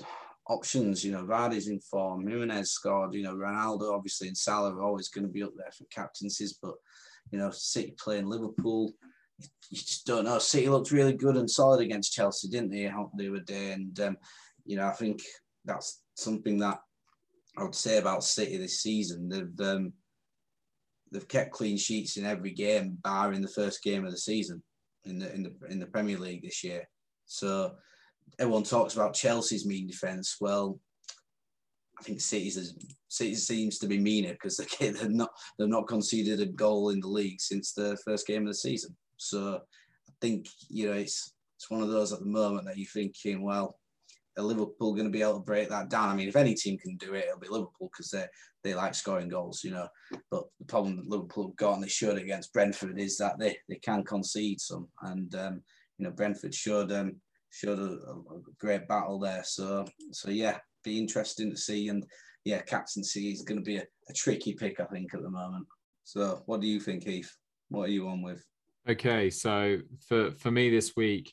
[0.48, 1.04] options.
[1.04, 2.26] You know, Vardy's in form.
[2.26, 3.14] Jimenez scored.
[3.14, 6.58] You know, Ronaldo obviously and Salah are always going to be up there for captaincies.
[6.60, 6.74] But
[7.30, 8.92] you know, City playing Liverpool.
[9.70, 10.38] You just don't know.
[10.38, 12.90] City looked really good and solid against Chelsea, didn't they?
[13.16, 14.16] The other day, and um,
[14.64, 15.22] you know, I think
[15.64, 16.78] that's something that
[17.56, 19.28] I would say about City this season.
[19.28, 19.92] They've um,
[21.10, 24.62] they've kept clean sheets in every game, barring the first game of the season
[25.04, 26.88] in the in the in the Premier League this year.
[27.26, 27.74] So
[28.38, 30.36] everyone talks about Chelsea's mean defence.
[30.40, 30.78] Well,
[31.98, 32.74] I think City's
[33.08, 37.08] City seems to be meaner because they're not they've not conceded a goal in the
[37.08, 38.96] league since the first game of the season.
[39.18, 39.60] So
[40.08, 43.42] I think you know it's it's one of those at the moment that you're thinking,
[43.42, 43.78] well,
[44.36, 46.08] are Liverpool going to be able to break that down?
[46.08, 48.24] I mean, if any team can do it, it'll be Liverpool because they
[48.64, 49.88] they like scoring goals, you know.
[50.30, 53.56] But the problem that Liverpool have got and they showed against Brentford is that they,
[53.68, 55.62] they can concede some, and um,
[55.98, 57.16] you know Brentford showed um,
[57.52, 59.42] showed a, a, great battle there.
[59.44, 61.88] So so yeah, be interesting to see.
[61.88, 62.04] And
[62.44, 65.66] yeah, captaincy is going to be a, a tricky pick, I think, at the moment.
[66.04, 67.30] So what do you think, Heath?
[67.68, 68.44] What are you on with?
[68.88, 69.78] Okay, so
[70.08, 71.32] for for me this week,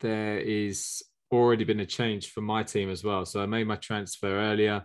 [0.00, 3.24] there is already been a change for my team as well.
[3.24, 4.84] So I made my transfer earlier.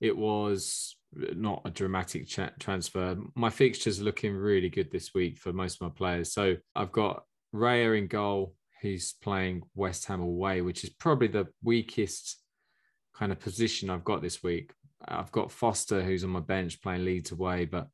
[0.00, 3.16] It was not a dramatic transfer.
[3.36, 6.32] My fixtures are looking really good this week for most of my players.
[6.32, 7.22] So I've got
[7.54, 12.38] Raya in goal, who's playing West Ham away, which is probably the weakest
[13.14, 14.72] kind of position I've got this week.
[15.06, 17.88] I've got Foster, who's on my bench playing Leeds away, but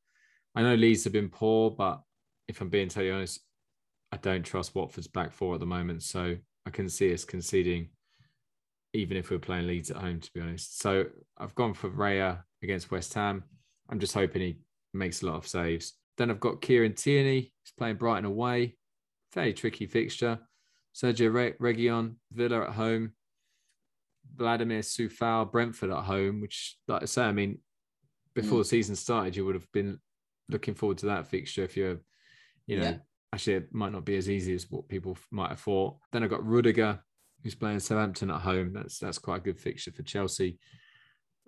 [0.55, 2.01] I know Leeds have been poor, but
[2.49, 3.41] if I'm being totally honest,
[4.12, 6.03] I don't trust Watford's back four at the moment.
[6.03, 7.89] So I can see us conceding,
[8.93, 10.81] even if we're playing Leeds at home, to be honest.
[10.81, 11.07] So
[11.39, 13.45] I've gone for Raya against West Ham.
[13.89, 14.59] I'm just hoping he
[14.93, 15.95] makes a lot of saves.
[16.18, 18.76] Then I've got Kieran Tierney, he's playing Brighton away.
[19.33, 20.41] Fairly tricky fixture.
[20.95, 23.12] Sergio Re- Reguilon, Villa at home.
[24.36, 27.59] Vladimir Coufal, Brentford at home, which, like I say, I mean,
[28.34, 28.62] before mm.
[28.62, 29.99] the season started, you would have been
[30.49, 31.99] looking forward to that fixture if you're,
[32.66, 32.97] you know, yeah
[33.32, 35.97] actually it might not be as easy as what people might have thought.
[36.12, 37.01] Then I've got Rudiger,
[37.43, 38.72] who's playing Southampton at home.
[38.72, 40.59] That's that's quite a good fixture for Chelsea.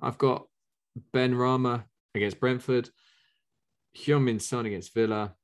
[0.01, 0.47] I've got
[1.14, 1.84] Benrahma
[2.14, 2.88] against Brentford,
[3.97, 5.34] Heung-min Son against Villa.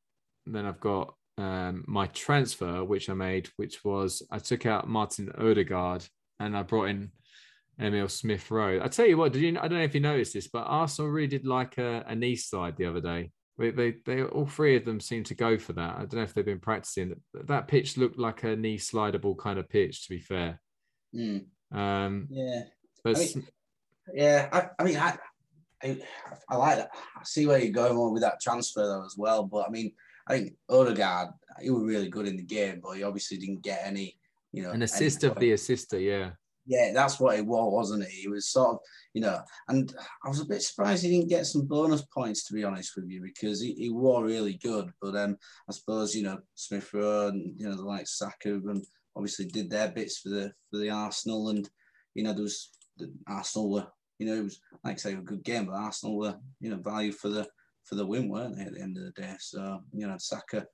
[0.46, 4.88] And then I've got um, my transfer, which I made, which was I took out
[4.88, 6.04] Martin Odegaard
[6.40, 7.12] and I brought in
[7.80, 8.80] Emil Smith Rowe.
[8.82, 9.56] I tell you what, did you?
[9.58, 12.36] I don't know if you noticed this, but Arsenal really did like a, a knee
[12.36, 13.30] slide the other day.
[13.56, 15.94] They, they, they, all three of them seem to go for that.
[15.96, 17.14] I don't know if they've been practicing.
[17.34, 20.06] That pitch looked like a knee slidable kind of pitch.
[20.06, 20.60] To be fair,
[21.14, 21.44] mm.
[21.72, 22.62] um, yeah,
[23.04, 23.46] but I mean,
[24.12, 25.16] yeah, I, I mean, I,
[25.82, 25.98] I,
[26.48, 26.90] I, like that.
[27.16, 29.44] I see where you're going with that transfer though as well.
[29.44, 29.92] But I mean,
[30.28, 33.80] I think Odegaard, he was really good in the game, but he obviously didn't get
[33.84, 34.18] any,
[34.52, 35.98] you know, an assist of the assister.
[35.98, 36.32] Yeah,
[36.66, 38.10] yeah, that's what it was, wasn't it?
[38.10, 38.78] He was sort of,
[39.14, 42.52] you know, and I was a bit surprised he didn't get some bonus points, to
[42.52, 44.92] be honest with you, because he, he was really good.
[45.00, 48.84] But um, I suppose, you know, Smith Rowe and, you know, the like Saka and
[49.16, 51.48] obviously did their bits for the for the Arsenal.
[51.48, 51.68] And,
[52.14, 52.68] you know, there was
[52.98, 53.86] the Arsenal were,
[54.18, 56.76] you know, it was, like I say, a good game, but Arsenal were, you know,
[56.76, 57.48] value for the
[57.88, 59.34] for the win, weren't they, at the end of the day?
[59.38, 60.66] So, you know, Saka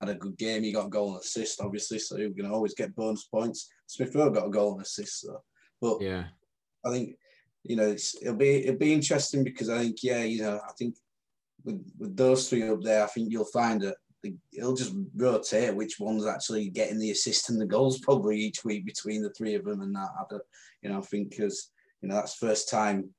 [0.00, 0.62] had a good game.
[0.62, 3.68] He got a goal and assist, obviously, so you're going to always get bonus points.
[3.86, 5.42] Smith Rowe got a goal and assist, so.
[5.80, 6.24] But yeah,
[6.84, 7.16] I think
[7.64, 10.96] you know it'll be it'll be interesting because I think yeah, you know, I think
[11.64, 13.96] with with those three up there, I think you'll find that
[14.56, 18.86] it'll just rotate which one's actually getting the assist and the goals probably each week
[18.86, 20.08] between the three of them and that.
[20.18, 20.36] I
[20.82, 23.10] you know, I think because you know that's first time.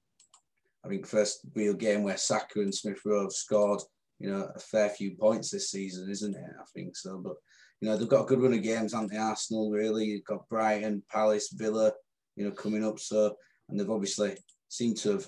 [0.86, 3.82] I think first real game where Saka and Smith Rowe have scored
[4.20, 6.44] you know a fair few points this season, isn't it?
[6.60, 7.36] I think so, but
[7.82, 9.18] you know they've got a good run of games, haven't they?
[9.18, 11.92] Arsenal really, you've got Brighton, Palace, Villa,
[12.36, 13.00] you know coming up.
[13.00, 13.36] So
[13.70, 14.36] and they've obviously
[14.70, 15.28] seemed to have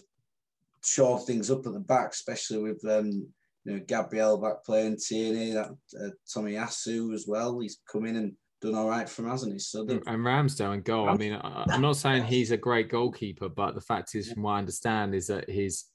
[0.84, 3.28] shored things up at the back, especially with um,
[3.66, 7.60] you know, Gabriel back playing Tierney, that uh, Tomiyasu as well.
[7.60, 9.60] He's come in and done all right from, hasn't he?
[9.60, 11.10] So and Ramsdale and goal.
[11.10, 14.44] I mean, I, am not saying he's a great goalkeeper, but the fact is, from
[14.44, 15.86] what I understand, is that his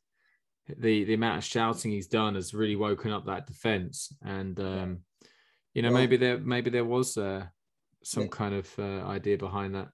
[0.79, 4.99] the the amount of shouting he's done has really woken up that defense, and um,
[5.75, 7.45] you know, well, maybe there maybe there was uh,
[8.05, 8.29] some yeah.
[8.31, 9.89] kind of uh, idea behind that.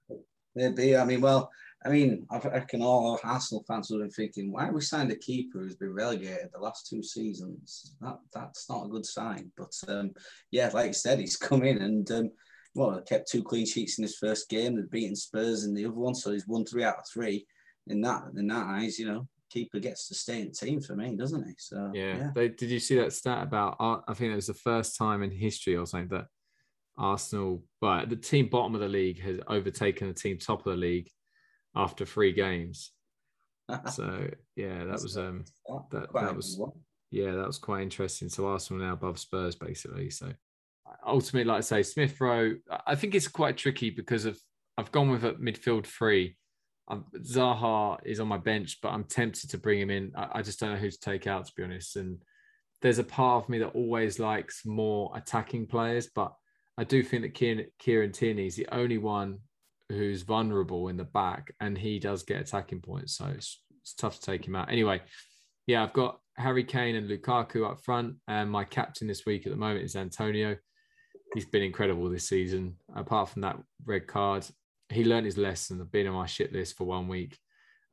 [0.55, 0.95] Maybe.
[0.97, 1.51] I mean, well,
[1.85, 5.11] I mean, I reckon all Arsenal fans would have been thinking, why have we signed
[5.11, 7.95] a keeper who's been relegated the last two seasons?
[8.01, 9.51] That that's not a good sign.
[9.57, 10.11] But um,
[10.51, 12.31] yeah, like you said, he's come in and um,
[12.75, 14.75] well, kept two clean sheets in his first game.
[14.75, 17.45] They've beaten Spurs in the other one, so he's won three out of three.
[17.87, 20.95] In that, in that eyes, you know, keeper gets to stay in the team for
[20.95, 21.53] me, doesn't he?
[21.57, 22.17] So yeah.
[22.17, 22.29] yeah.
[22.35, 23.77] They, did you see that stat about?
[23.79, 26.27] I think it was the first time in history or something that
[26.97, 30.77] Arsenal, but the team bottom of the league has overtaken the team top of the
[30.77, 31.09] league
[31.75, 32.91] after three games.
[33.91, 35.45] so yeah, that was um
[35.91, 36.59] that, that was
[37.11, 38.29] yeah, that was quite interesting.
[38.29, 40.09] So Arsenal now above Spurs basically.
[40.09, 40.31] So
[41.05, 44.39] ultimately, like I say, Smith Rowe, I think it's quite tricky because of
[44.77, 46.37] I've gone with a midfield three.
[46.87, 50.11] Um, Zaha is on my bench, but I'm tempted to bring him in.
[50.15, 51.97] I, I, just don't know who to take out, to be honest.
[51.97, 52.23] And
[52.81, 56.33] there's a part of me that always likes more attacking players, but
[56.77, 59.39] I do think that Kieran, Kieran Tierney is the only one
[59.89, 64.19] who's vulnerable in the back, and he does get attacking points, so it's, it's tough
[64.19, 64.71] to take him out.
[64.71, 65.01] Anyway,
[65.67, 69.51] yeah, I've got Harry Kane and Lukaku up front, and my captain this week at
[69.51, 70.55] the moment is Antonio.
[71.33, 72.75] He's been incredible this season.
[72.95, 74.45] Apart from that red card,
[74.89, 77.37] he learned his lesson of being on my shit list for one week,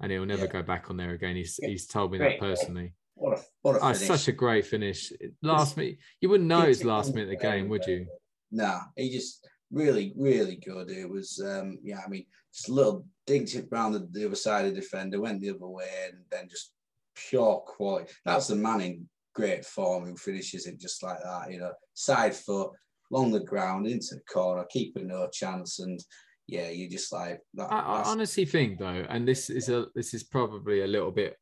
[0.01, 0.53] and he'll never yeah.
[0.53, 1.37] go back on there again.
[1.37, 2.41] He's he's told me Great.
[2.41, 2.95] that personally.
[3.15, 5.13] What a, what a oh, such a great finish.
[5.43, 8.07] Last minute, you wouldn't know it's last minute of the game, would you?
[8.51, 10.91] Nah, he just really, really good.
[10.91, 14.37] It was, um, yeah, I mean, just a little dig tip around the, the, other
[14.37, 16.73] side of the defender, went the other way, and then just
[17.15, 18.13] pure quality.
[18.25, 22.35] That's the man in great form who finishes it just like that, you know, side
[22.35, 22.71] foot,
[23.13, 25.79] along the ground, into the corner, keeping no chance.
[25.79, 26.01] And
[26.47, 27.73] yeah, you just like that.
[27.73, 31.37] I, I honestly think though, and this is a this is probably a little bit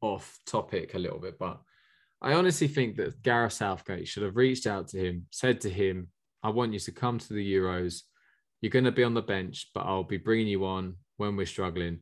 [0.00, 1.60] off topic a little bit, but
[2.24, 6.08] I honestly think that Gareth Southgate should have reached out to him, said to him,
[6.42, 8.00] I want you to come to the Euros.
[8.62, 11.44] You're going to be on the bench, but I'll be bringing you on when we're
[11.44, 12.00] struggling.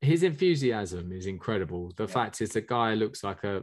[0.00, 1.92] His enthusiasm is incredible.
[1.96, 2.12] The yeah.
[2.12, 3.62] fact is, the guy looks like a,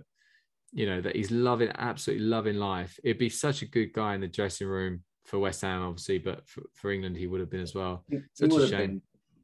[0.72, 3.00] you know, that he's loving, absolutely loving life.
[3.04, 6.48] It'd be such a good guy in the dressing room for West Ham, obviously, but
[6.48, 8.04] for, for England, he would have been as well.
[8.34, 8.80] Such a shame.
[8.80, 9.02] Been.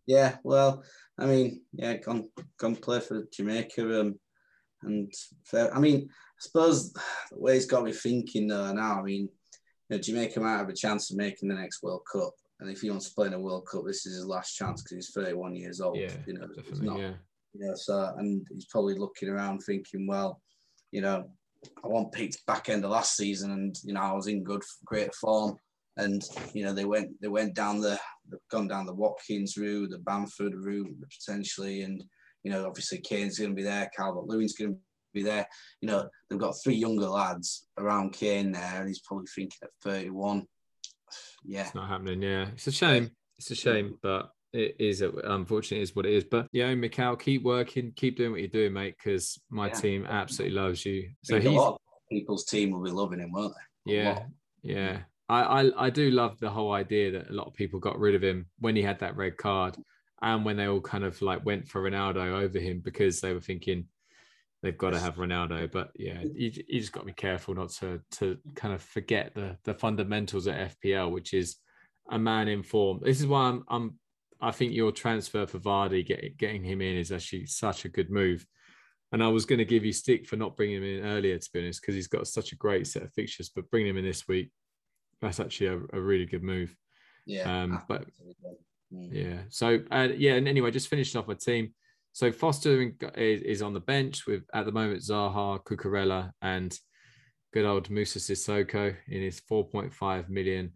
[0.07, 0.84] Yeah, well,
[1.17, 4.01] I mean, yeah, gone, gone play for Jamaica.
[4.01, 4.19] Um,
[4.84, 5.11] and
[5.45, 7.01] fair, I mean, I suppose the
[7.32, 9.30] way he's got me thinking uh, now, I mean,
[9.89, 12.34] you know, Jamaica might have a chance of making the next World Cup.
[12.59, 14.82] And if he wants to play in a World Cup, this is his last chance
[14.82, 15.97] because he's 31 years old.
[15.97, 16.88] Yeah, you know, definitely.
[16.88, 17.13] Not, yeah.
[17.53, 17.73] Yeah.
[17.76, 20.41] So, and he's probably looking around thinking, well,
[20.92, 21.30] you know,
[21.84, 24.62] I want peaked back end of last season, and you know, I was in good,
[24.86, 25.58] great form.
[25.98, 26.22] And
[26.54, 27.98] you know, they went, they went down the,
[28.30, 32.04] they've gone down the Watkins route, the Bamford route potentially, and
[32.44, 34.80] you know, obviously Kane's going to be there, Calvert Lewin's going to
[35.14, 35.48] be there.
[35.82, 39.70] You know, they've got three younger lads around Kane there, and he's probably thinking at
[39.84, 40.46] 31.
[41.44, 41.62] Yeah.
[41.62, 42.22] It's not happening.
[42.22, 42.50] Yeah.
[42.54, 43.12] It's a shame.
[43.38, 46.24] It's a shame, but it is unfortunately is what it is.
[46.24, 49.74] But yeah, Michail, keep working, keep doing what you're doing, mate, because my yeah.
[49.74, 51.10] team absolutely loves you.
[51.24, 51.62] So he's
[52.10, 53.53] people's team will be loving him, won't
[53.86, 53.93] they?
[53.95, 54.24] Yeah,
[54.64, 54.99] yeah.
[55.28, 58.16] I, I I do love the whole idea that a lot of people got rid
[58.16, 59.78] of him when he had that red card,
[60.22, 63.41] and when they all kind of like went for Ronaldo over him because they were
[63.41, 63.88] thinking
[64.62, 65.72] they've got to have Ronaldo.
[65.72, 69.34] But yeah, you, you just got to be careful not to to kind of forget
[69.34, 71.58] the the fundamentals at FPL, which is
[72.10, 72.99] a man in form.
[73.03, 73.99] This is why I'm I'm
[74.42, 78.10] I think your transfer for Vardy, get, getting him in, is actually such a good
[78.10, 78.46] move.
[79.12, 81.50] And I was going to give you stick for not bringing him in earlier, to
[81.54, 83.50] be honest, because he's got such a great set of fixtures.
[83.50, 84.52] But bringing him in this week,
[85.22, 86.76] that's actually a, a really good move.
[87.26, 87.64] Yeah.
[87.64, 88.06] Um, but
[88.94, 89.10] mm.
[89.12, 89.40] yeah.
[89.50, 91.74] So uh, yeah, and anyway, just finished off my team.
[92.12, 96.78] So Foster is, is on the bench with at the moment Zaha, Cucurella, and
[97.54, 100.74] good old Moussa Sissoko in his 4.5 million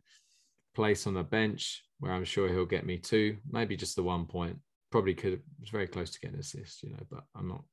[0.75, 4.25] place on the bench, where I'm sure he'll get me two, maybe just the one
[4.25, 4.57] point.
[4.91, 7.63] Probably could was very close to getting an assist, you know, but I'm not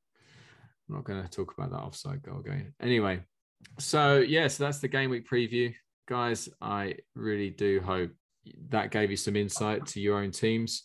[0.89, 2.75] I'm not going to talk about that offside goal again.
[2.81, 3.21] Anyway,
[3.79, 5.75] so yeah, so that's the game week preview,
[6.09, 6.49] guys.
[6.61, 8.11] I really do hope
[8.69, 10.85] that gave you some insight to your own teams.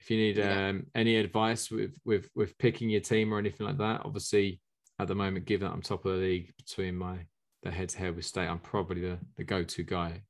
[0.00, 0.68] If you need Yeah.
[0.68, 4.60] um, any advice with with with picking your team or anything like that, obviously
[4.98, 7.26] at the moment, given that I'm top of the league between my
[7.62, 10.22] the head to head with State, I'm probably the the go to guy.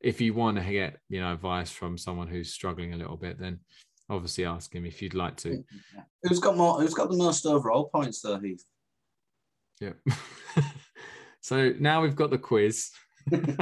[0.00, 3.38] If you want to get you know advice from someone who's struggling a little bit,
[3.38, 3.60] then
[4.08, 5.64] obviously ask him if you'd like to.
[6.22, 6.80] Who's got more?
[6.80, 8.64] Who's got the most overall points though, Heath?
[9.80, 9.92] Yeah.
[11.40, 12.90] so now we've got the quiz.
[13.30, 13.56] If you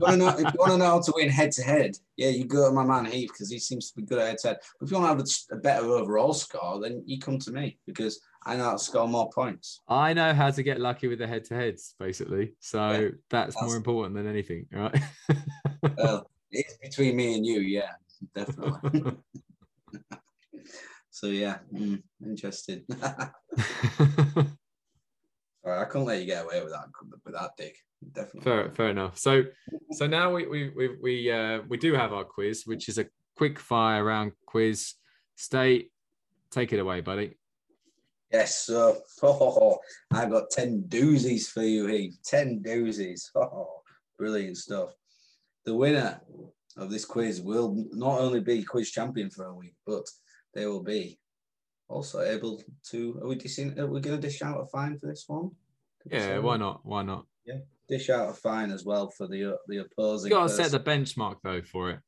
[0.00, 2.28] want to know, if you want to know how to win head to head, yeah,
[2.28, 4.48] you go to my man Heath because he seems to be good at head to
[4.48, 4.58] head.
[4.78, 7.50] But if you want to have a, a better overall score, then you come to
[7.50, 9.80] me because I know score more points.
[9.88, 12.54] I know how to get lucky with the head to heads, basically.
[12.60, 14.96] So Yeah, that's, that's- more important than anything, right?
[15.96, 17.90] Well, it's between me and you, yeah,
[18.34, 19.14] definitely.
[21.10, 22.84] so yeah, mm, interested.
[22.88, 23.28] Sorry,
[25.66, 26.84] I couldn't let you get away with that
[27.24, 27.76] with that dick.
[28.12, 28.42] Definitely.
[28.42, 29.18] fair, fair enough.
[29.18, 29.44] So,
[29.92, 33.06] so now we we we we uh, we do have our quiz, which is a
[33.36, 34.94] quick fire round quiz.
[35.36, 35.90] State,
[36.50, 37.36] take it away, buddy.
[38.32, 39.78] Yes, so oh,
[40.10, 42.18] I've got 10 doozies for you, Heath.
[42.24, 43.24] 10 doozies.
[43.34, 43.82] Oh,
[44.18, 44.90] brilliant stuff.
[45.64, 46.20] The winner
[46.76, 50.04] of this quiz will not only be quiz champion for a week, but
[50.54, 51.18] they will be
[51.88, 53.18] also able to.
[53.22, 55.50] Are we, dishing, are we going to dish out a fine for this one?
[56.10, 56.80] Yeah, why not?
[56.84, 57.26] Why not?
[57.44, 57.58] Yeah,
[57.88, 60.30] dish out a fine as well for the uh, the opposing.
[60.30, 62.00] You got to set the benchmark though for it.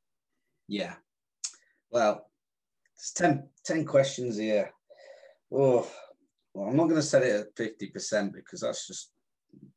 [0.67, 0.95] Yeah.
[1.91, 2.29] Well,
[2.97, 4.73] it's 10, 10 questions here.
[5.53, 5.89] Oh,
[6.55, 9.11] well, I'm not going to set it at 50% because that's just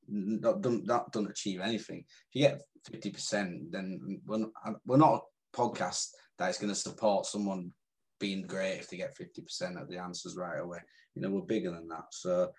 [0.07, 2.05] not done, that doesn't achieve anything.
[2.29, 2.61] If you get
[2.91, 4.51] 50%, then we're not,
[4.85, 7.71] we're not a podcast that is going to support someone
[8.19, 10.79] being great if they get 50% of the answers right away.
[11.15, 12.05] You know, we're bigger than that.
[12.11, 12.51] So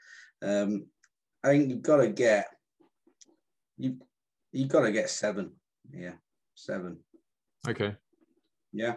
[0.43, 0.87] um,
[1.45, 2.49] I think you've got to get,
[3.77, 3.99] you,
[4.53, 5.53] you've got to get seven.
[5.93, 6.15] Yeah,
[6.55, 6.99] seven.
[7.69, 7.95] Okay.
[8.73, 8.97] Yeah.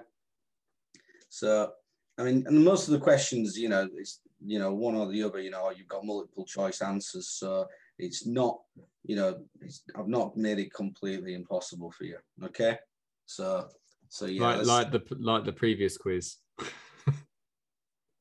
[1.30, 1.72] So,
[2.18, 5.24] I mean, and most of the questions, you know, it's, you know, one or the
[5.24, 7.30] other, you know, you've got multiple choice answers.
[7.30, 7.68] So
[8.00, 8.60] it's not,
[9.04, 12.18] you know, it's, I've not made it completely impossible for you.
[12.44, 12.78] Okay.
[13.26, 13.68] So,
[14.10, 14.42] so yeah.
[14.42, 16.38] like like the like the previous quiz.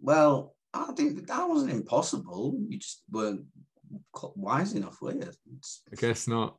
[0.01, 2.55] well, I think that wasn't impossible.
[2.69, 3.45] You just weren't
[4.37, 5.31] wise enough, were you?
[5.57, 6.57] It's I guess not.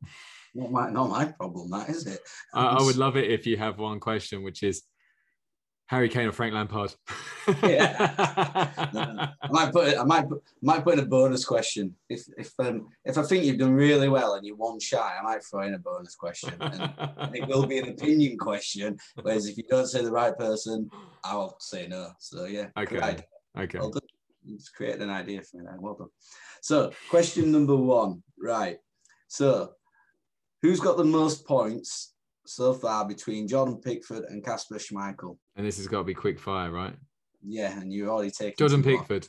[0.53, 2.19] not my, not my problem, that is it?
[2.53, 4.83] I, I would love it if you have one question, which is
[5.87, 6.93] Harry Kane or Frank Lampard.
[7.47, 11.95] I might put I might put, might put in a bonus question.
[12.09, 15.21] If if um if I think you've done really well and you're one shy, I
[15.23, 16.53] might throw in a bonus question.
[16.59, 18.97] And, and it will be an opinion question.
[19.21, 20.89] Whereas if you don't say the right person,
[21.23, 22.11] I'll say no.
[22.19, 22.67] So yeah.
[22.77, 23.17] Okay.
[23.57, 23.79] okay.
[23.79, 24.01] Well done.
[24.47, 25.77] It's created an idea for me there.
[25.79, 26.09] Well done.
[26.61, 28.23] So question number one.
[28.39, 28.77] Right.
[29.27, 29.73] So
[30.61, 32.13] who's got the most points
[32.45, 35.37] so far between Jordan Pickford and Kasper Schmeichel?
[35.55, 36.95] And this has got to be quick fire, right?
[37.43, 38.99] Yeah, and you're already taking Jordan points.
[39.01, 39.27] Pickford.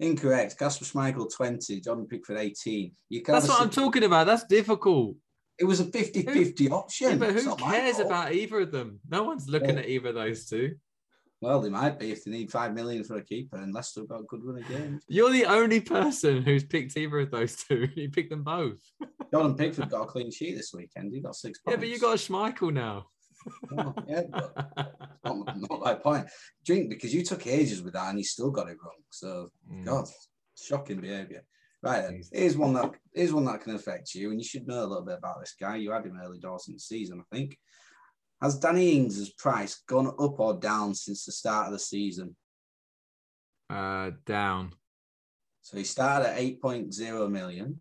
[0.00, 0.58] Incorrect.
[0.58, 2.92] Kasper Schmeichel 20, Jordan Pickford 18.
[3.08, 4.26] You can That's what I'm talking about.
[4.26, 5.16] That's difficult.
[5.58, 7.10] It was a 50-50 option.
[7.10, 9.00] Yeah, but who cares about either of them?
[9.10, 9.80] No one's looking Yeah.
[9.80, 10.76] at either of those two.
[11.40, 14.08] Well, they might be if they need five million for a keeper, and Leicester have
[14.08, 15.04] got a good run games.
[15.08, 17.88] You're the only person who's picked either of those two.
[17.96, 18.78] You picked them both.
[19.32, 21.12] Jordan Pickford got a clean sheet this weekend.
[21.12, 23.06] He got six Yeah, but you got a Schmeichel now.
[23.70, 24.52] Well, yeah, but
[25.24, 26.26] not, not my point.
[26.64, 29.02] Drink because you took ages with that and you still got it wrong.
[29.10, 29.84] So Mm.
[29.84, 30.08] God,
[30.56, 31.44] shocking behaviour.
[31.82, 34.80] Right then, here's one that here's one that can affect you, and you should know
[34.80, 35.76] a little bit about this guy.
[35.76, 37.56] You had him early doors in the season, I think.
[38.42, 42.36] Has Danny Ings' price gone up or down since the start of the season?
[43.70, 44.72] Uh, down.
[45.62, 47.80] So he started at 8.0 million.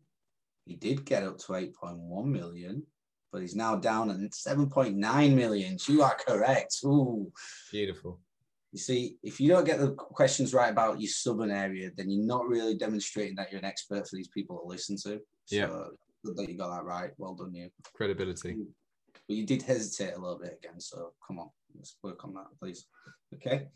[0.66, 2.84] He did get up to 8.1 million,
[3.32, 5.78] but he's now down at 7.9 million.
[5.88, 6.78] You are correct.
[6.86, 7.32] Ooh.
[7.72, 8.20] Beautiful.
[8.72, 12.26] You see, if you don't get the questions right about your southern area, then you're
[12.26, 15.20] not really demonstrating that you're an expert for these people to listen to.
[15.46, 15.88] So Yeah.
[16.26, 17.12] good that you got that right.
[17.18, 17.70] Well done, you.
[17.94, 18.58] Credibility.
[19.28, 22.48] But you did hesitate a little bit again, so come on, let's work on that,
[22.60, 22.86] please.
[23.34, 23.68] Okay.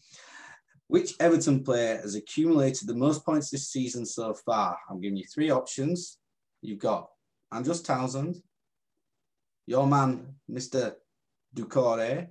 [0.88, 4.78] Which Everton player has accumulated the most points this season so far?
[4.90, 6.20] I'm giving you three options.
[6.62, 7.10] You've got
[7.52, 8.44] Andros Townsend,
[9.66, 10.96] your man, Mr.
[11.56, 12.28] Doucouré,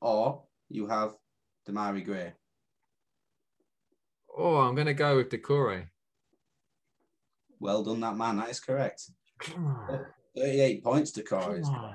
[0.00, 1.14] or you have
[1.68, 2.32] Demarai Gray.
[4.36, 5.88] Oh, I'm going to go with Doucouré.
[7.60, 8.38] Well done, that man.
[8.38, 9.02] That is correct.
[10.36, 11.42] 38 points, Doucouré.
[11.44, 11.94] Come is- on.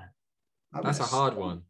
[0.84, 1.64] That's a hard one.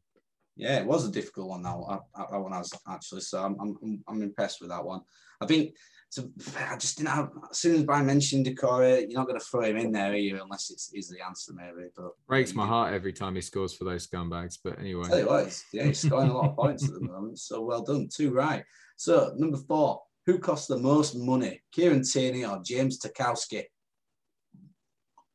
[0.57, 1.65] Yeah, it was a difficult one.
[1.65, 3.21] Uh, uh, that one, that one was actually.
[3.21, 5.01] So I'm, I'm, I'm impressed with that one.
[5.39, 5.75] I think
[6.09, 7.29] so I just didn't have.
[7.51, 10.15] As soon as I mentioned Doucouré, you're not going to throw him in there, are
[10.15, 10.41] you?
[10.41, 11.89] Unless it's is the answer, maybe.
[11.95, 14.57] But breaks my heart every time he scores for those scumbags.
[14.63, 17.01] But anyway, tell you what, he's, yeah, he's scoring a lot of points at the
[17.01, 17.39] moment.
[17.39, 18.63] So well done, two right.
[18.95, 23.65] So number four, who costs the most money, Kieran Tierney or James Tarkowski?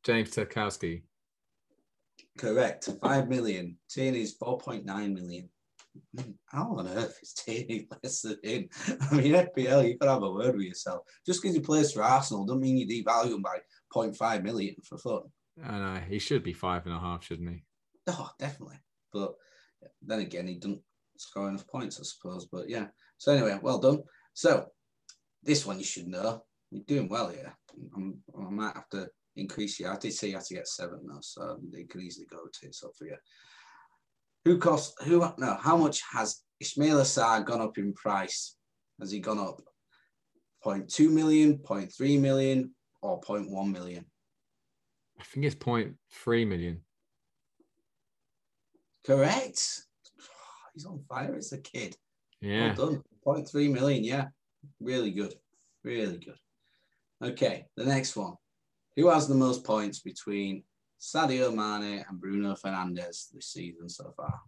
[0.03, 1.03] James Tarkowski.
[2.37, 3.77] Correct, five million.
[3.89, 5.49] Tierney's four point nine million.
[6.47, 8.69] How on earth is Tierney less than him?
[9.11, 11.03] I mean, FPL, you got to have a word with yourself.
[11.25, 13.59] Just because he plays for Arsenal doesn't mean you devalue him by
[13.93, 15.21] 0.5 million for fun.
[15.63, 17.63] I know he should be five and a half, shouldn't he?
[18.07, 18.79] Oh, definitely.
[19.11, 19.35] But
[20.01, 20.81] then again, he doesn't
[21.17, 22.47] score enough points, I suppose.
[22.51, 22.87] But yeah.
[23.17, 24.01] So anyway, well done.
[24.33, 24.67] So
[25.43, 26.43] this one you should know.
[26.71, 27.55] You're doing well here.
[27.95, 29.87] I'm, i might have to increase you.
[29.87, 32.67] I did say you had to get seven though, so they could easily go to
[32.67, 32.75] it.
[32.75, 33.17] So for you.
[34.45, 38.55] Who cost who no, how much has Ismaila Sarr gone up in price?
[38.99, 39.61] Has he gone up
[40.65, 42.71] 0.2 million, 0.3 million,
[43.01, 44.05] or 0.1 million?
[45.19, 46.81] I think it's 0.3 million.
[49.05, 49.81] Correct.
[50.73, 51.95] He's on fire as a kid.
[52.41, 52.73] Yeah.
[52.77, 53.03] Well done.
[53.25, 54.27] 0.3 million, yeah.
[54.79, 55.33] Really good.
[55.83, 56.37] Really good.
[57.21, 58.35] Okay, the next one.
[58.95, 60.63] Who has the most points between
[60.99, 64.39] Sadio Mane and Bruno Fernandes this season so far?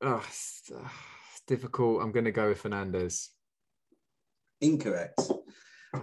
[0.00, 0.88] Oh, it's, uh,
[1.30, 2.02] it's difficult.
[2.02, 3.28] I'm going to go with Fernandes.
[4.60, 5.20] Incorrect.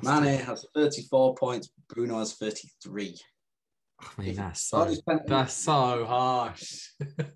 [0.03, 1.69] Mane has 34 points.
[1.87, 3.19] Bruno has 33.
[4.01, 4.95] I mean, that's so,
[5.27, 6.91] that's so harsh.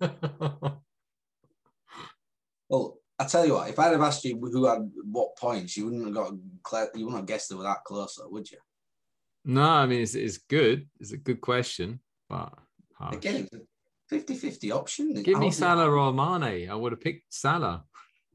[2.68, 5.84] well, I tell you what, if I'd have asked you who had what points, you
[5.84, 6.32] wouldn't have got
[6.94, 8.58] you wouldn't have guessed they were that close, though, would you?
[9.44, 10.88] No, I mean it's, it's good.
[11.00, 12.00] It's a good question.
[12.28, 12.52] But
[12.94, 13.16] harsh.
[13.16, 13.48] again,
[14.08, 15.22] 50 50 option.
[15.22, 16.70] Give me Salah or Mane.
[16.70, 17.84] I would have picked Salah.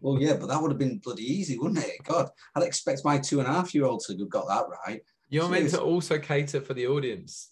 [0.01, 2.03] Well, yeah, but that would have been bloody easy, wouldn't it?
[2.03, 5.01] God, I'd expect my two and a half year old to have got that right.
[5.29, 7.51] You're meant to also cater for the audience.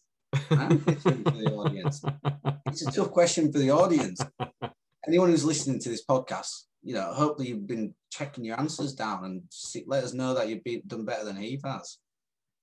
[0.50, 2.04] I'm for the audience.
[2.68, 4.20] It's a tough question for the audience.
[5.08, 6.52] Anyone who's listening to this podcast,
[6.84, 10.50] you know, hopefully you've been checking your answers down and see, let us know that
[10.50, 11.98] you've been, done better than he has.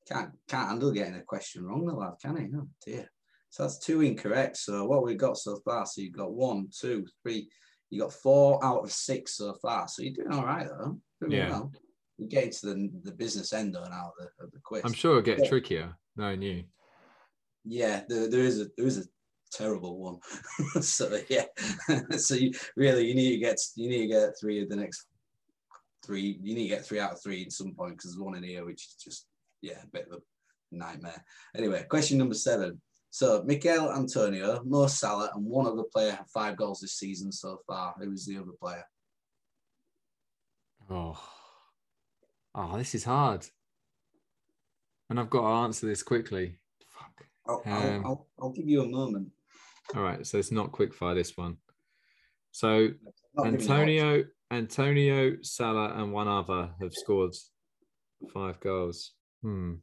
[0.08, 2.48] Can't can't handle getting a question wrong, the lad, can he?
[2.56, 3.10] Oh dear.
[3.50, 4.56] So that's two incorrect.
[4.56, 7.48] So what we've got so far, so you've got one, two, three,
[7.88, 9.86] you got four out of six so far.
[9.86, 10.98] So you're doing all right though.
[11.20, 11.50] Doing yeah.
[11.50, 11.72] Well.
[12.18, 14.82] You're getting to the, the business end now of the, of the quiz.
[14.84, 15.48] I'm sure it'll get yeah.
[15.48, 16.64] trickier knowing you.
[17.64, 19.04] Yeah, there, there is a there is a
[19.52, 20.18] terrible one.
[20.82, 21.46] so yeah.
[22.16, 25.06] so you really you need to get you need to get three of the next
[26.04, 26.38] three.
[26.42, 28.42] You need to get three out of three at some point because there's one in
[28.42, 29.26] here which is just
[29.64, 31.24] yeah, a bit of a nightmare.
[31.56, 32.80] Anyway, question number seven.
[33.10, 37.60] So Michail Antonio, Mo Salah, and one other player have five goals this season so
[37.66, 37.94] far.
[37.98, 38.84] Who is the other player?
[40.90, 41.18] Oh,
[42.54, 43.46] oh, this is hard,
[45.08, 46.58] and I've got to answer this quickly.
[46.88, 47.26] Fuck.
[47.46, 49.28] I'll, um, I'll, I'll, I'll, give you a moment.
[49.96, 51.56] All right, so it's not quickfire this one.
[52.52, 52.88] So
[53.42, 57.34] Antonio, Antonio, Salah, and one other have scored
[58.34, 59.12] five goals.
[59.44, 59.74] Hmm.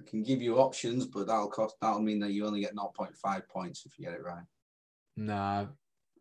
[0.00, 1.76] I can give you options, but that'll cost.
[1.82, 4.44] That'll mean that you only get 0.5 points if you get it right.
[5.14, 5.66] Nah.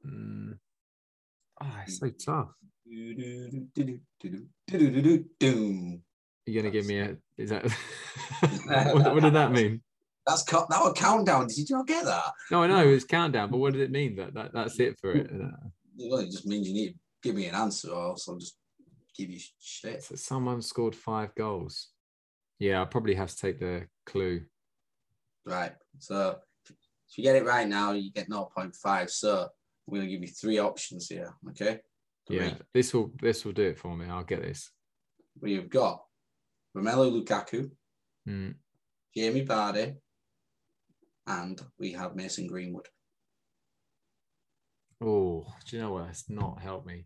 [0.05, 0.57] Mm.
[1.61, 2.49] Oh, it's so tough.
[2.85, 3.15] You're
[6.55, 7.15] gonna give me a.
[7.37, 7.63] Is that?
[8.65, 9.81] what, what, did that mean?
[10.27, 10.69] That's cut.
[10.69, 11.47] That was countdown.
[11.47, 12.33] Did you not get that?
[12.51, 14.17] No, I know it's countdown, but what did it mean?
[14.17, 15.31] That, that that's it for it.
[15.95, 18.57] Well, it just means you need to give me an answer, or else I'll just
[19.15, 20.03] give you shit.
[20.03, 21.89] So someone scored five goals.
[22.59, 24.41] Yeah, I'll probably have to take the clue.
[25.45, 25.71] Right.
[25.99, 26.37] So
[26.67, 29.09] if you get it right now, you get 0.5.
[29.09, 29.47] So
[29.87, 31.33] I'm going to give you three options here.
[31.49, 31.79] Okay.
[32.27, 32.37] Three.
[32.37, 34.05] Yeah, this will this will do it for me.
[34.07, 34.69] I'll get this.
[35.41, 36.03] We've got
[36.77, 37.71] Romelu Lukaku,
[38.27, 38.53] mm.
[39.15, 39.95] Jamie Vardy,
[41.25, 42.87] and we have Mason Greenwood.
[45.01, 46.09] Oh, do you know what?
[46.09, 47.05] It's not helped me.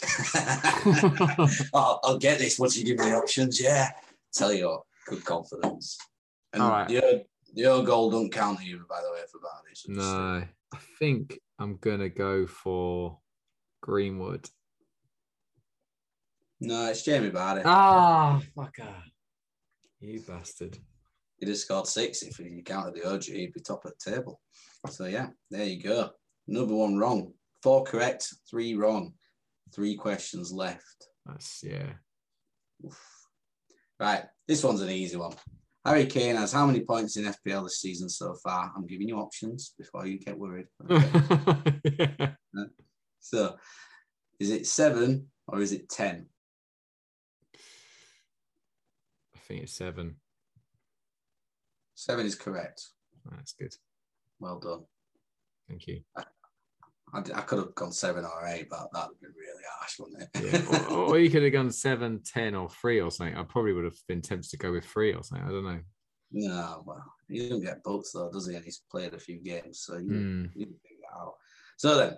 [1.74, 3.60] I'll, I'll, get this once you give me the options.
[3.60, 3.90] Yeah
[4.36, 5.98] tell you what, good confidence.
[6.52, 6.90] And All right.
[6.90, 7.02] your,
[7.54, 9.74] your goal don't count either, by the way, for Vardy.
[9.74, 13.18] So no, I think I'm going to go for
[13.82, 14.48] Greenwood.
[16.60, 17.62] No, it's Jamie Vardy.
[17.64, 18.94] Ah, fucker.
[20.00, 20.78] You bastard.
[21.38, 24.40] He'd have scored six if he counted the OG, he'd be top of the table.
[24.88, 26.10] So, yeah, there you go.
[26.48, 27.32] Another one wrong.
[27.62, 29.12] Four correct, three wrong.
[29.74, 31.08] Three questions left.
[31.26, 31.92] That's, yeah.
[32.84, 33.15] Oof.
[33.98, 35.32] Right, this one's an easy one.
[35.84, 38.72] Harry Kane has how many points in FPL this season so far?
[38.76, 40.66] I'm giving you options before you get worried.
[40.90, 42.14] Okay.
[42.18, 42.64] yeah.
[43.20, 43.56] So,
[44.38, 46.26] is it seven or is it ten?
[49.34, 50.16] I think it's seven.
[51.94, 52.82] Seven is correct.
[53.30, 53.74] That's good.
[54.38, 54.84] Well done.
[55.68, 56.02] Thank you.
[56.16, 56.22] Uh,
[57.16, 60.22] I, I could have gone seven or eight, but that would be really harsh, wouldn't
[60.22, 60.28] it?
[60.70, 60.86] Yeah.
[60.94, 63.36] or, or you could have gone seven, ten, or three or something.
[63.36, 65.46] I probably would have been tempted to go with three or something.
[65.46, 65.80] I don't know.
[66.32, 68.54] no, well, he doesn't get boats though, does he?
[68.56, 70.44] And he's played a few games, so you, Hmm.
[70.54, 71.34] you figure that out.
[71.76, 72.16] So then,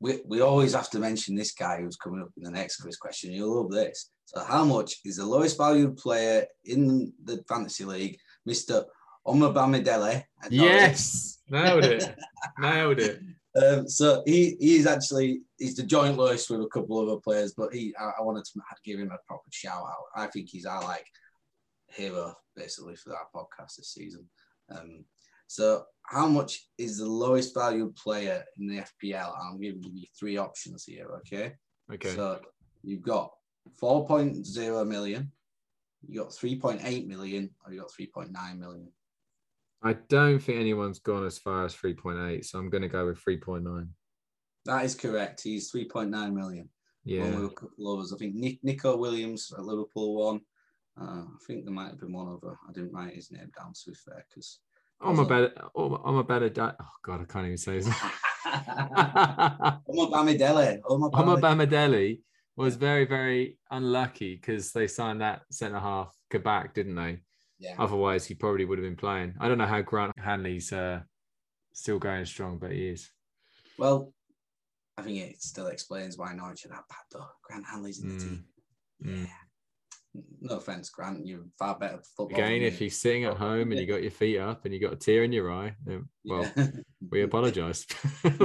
[0.00, 2.96] we, we always have to mention this guy who's coming up in the next quiz
[2.96, 3.32] question.
[3.32, 4.10] You'll love this.
[4.26, 8.84] So, how much is the lowest valued player in the fantasy league, Mister
[9.26, 10.24] Omobamidele?
[10.50, 12.14] Yes, nailed it.
[12.58, 13.20] nailed it.
[13.62, 17.54] Um, so he he's actually he's the joint lowest with a couple of other players,
[17.56, 20.06] but he I, I wanted to give him a proper shout out.
[20.16, 21.06] I think he's our like
[21.88, 24.28] hero basically for that podcast this season.
[24.70, 25.04] Um,
[25.46, 29.34] so how much is the lowest valued player in the FPL?
[29.40, 31.06] I'm giving you three options here.
[31.18, 31.54] Okay.
[31.92, 32.14] Okay.
[32.14, 32.40] So
[32.82, 33.30] you've got
[33.80, 35.30] 4.0 million,
[36.06, 38.88] you got 3.8 million, or you got 3.9 million.
[39.84, 43.22] I don't think anyone's gone as far as 3.8, so I'm going to go with
[43.22, 43.86] 3.9.
[44.64, 45.42] That is correct.
[45.42, 46.70] He's 3.9 million.
[47.04, 47.22] Yeah.
[47.24, 48.12] One with a couple of others.
[48.12, 50.40] I think Nick, Neco Williams at Liverpool won.
[50.98, 52.56] Uh, I think there might have been one other.
[52.66, 54.60] I didn't write his name down to be fair because
[55.02, 55.52] I'm a better.
[55.76, 56.50] I'm a better.
[56.56, 57.96] Oh God, I can't even say his name.
[58.46, 60.80] Omar Bamidele.
[60.88, 61.66] Omar Omar Bamidele.
[61.68, 62.20] Bamidele
[62.56, 67.18] was very, very unlucky because they signed that centre half Kabak, didn't they?
[67.58, 67.76] Yeah.
[67.78, 69.34] Otherwise, he probably would have been playing.
[69.40, 71.00] I don't know how Grant Hanley's uh,
[71.72, 73.10] still going strong, but he is.
[73.78, 74.12] Well,
[74.96, 77.26] I think it still explains why Norwich are that bad though.
[77.42, 78.20] Grant Hanley's in the Mm.
[78.28, 78.44] team.
[79.04, 79.28] Mm.
[80.42, 81.26] No offense, Grant.
[81.26, 82.38] You're far better football.
[82.38, 84.92] Again, if you're sitting at home and you got your feet up and you got
[84.92, 86.66] a tear in your eye, then, well, Yeah.
[87.10, 87.84] we apologise.
[88.24, 88.40] Yeah, we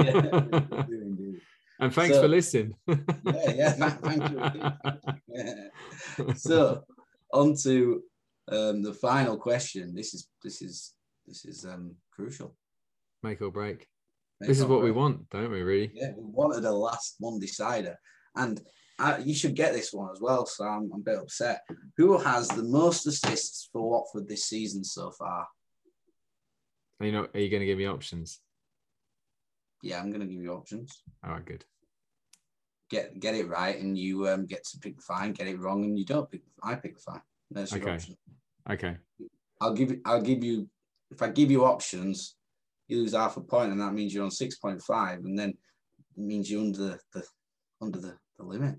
[0.60, 1.40] do indeed.
[1.78, 2.74] and thanks So- for listening.
[2.88, 3.72] yeah, yeah.
[3.72, 5.22] Thank, thank you.
[5.28, 6.32] Yeah.
[6.34, 6.84] so
[7.32, 8.02] on to
[8.50, 9.94] um, the final question.
[9.94, 10.94] This is this is
[11.26, 12.56] this is um, crucial.
[13.22, 13.86] Make or break.
[14.40, 15.62] Make This is or what we want, don't we?
[15.62, 15.90] Really?
[15.94, 17.96] Yeah, we wanted a last one decider,
[18.34, 18.60] and
[18.98, 20.46] uh, you should get this one as well.
[20.46, 21.62] So I'm, I'm a bit upset.
[21.96, 25.46] Who has the most assists for Watford this season so far?
[27.00, 28.40] Are you know, are you going to give me options?
[29.82, 31.02] Yeah, I'm going to give you options.
[31.24, 31.64] All right, good.
[32.90, 35.32] Get get it right, and you um, get to pick the fine.
[35.32, 36.42] Get it wrong, and you don't pick.
[36.62, 37.22] I pick the fine.
[37.50, 37.92] There's your Okay.
[37.92, 38.16] option.
[38.68, 38.96] Okay.
[39.60, 40.00] I'll give you.
[40.04, 40.68] I'll give you.
[41.10, 42.36] If I give you options,
[42.88, 45.50] you lose half a point, and that means you're on six point five, and then
[45.50, 45.56] it
[46.22, 47.24] means you're under the, the
[47.80, 48.76] under the, the limit.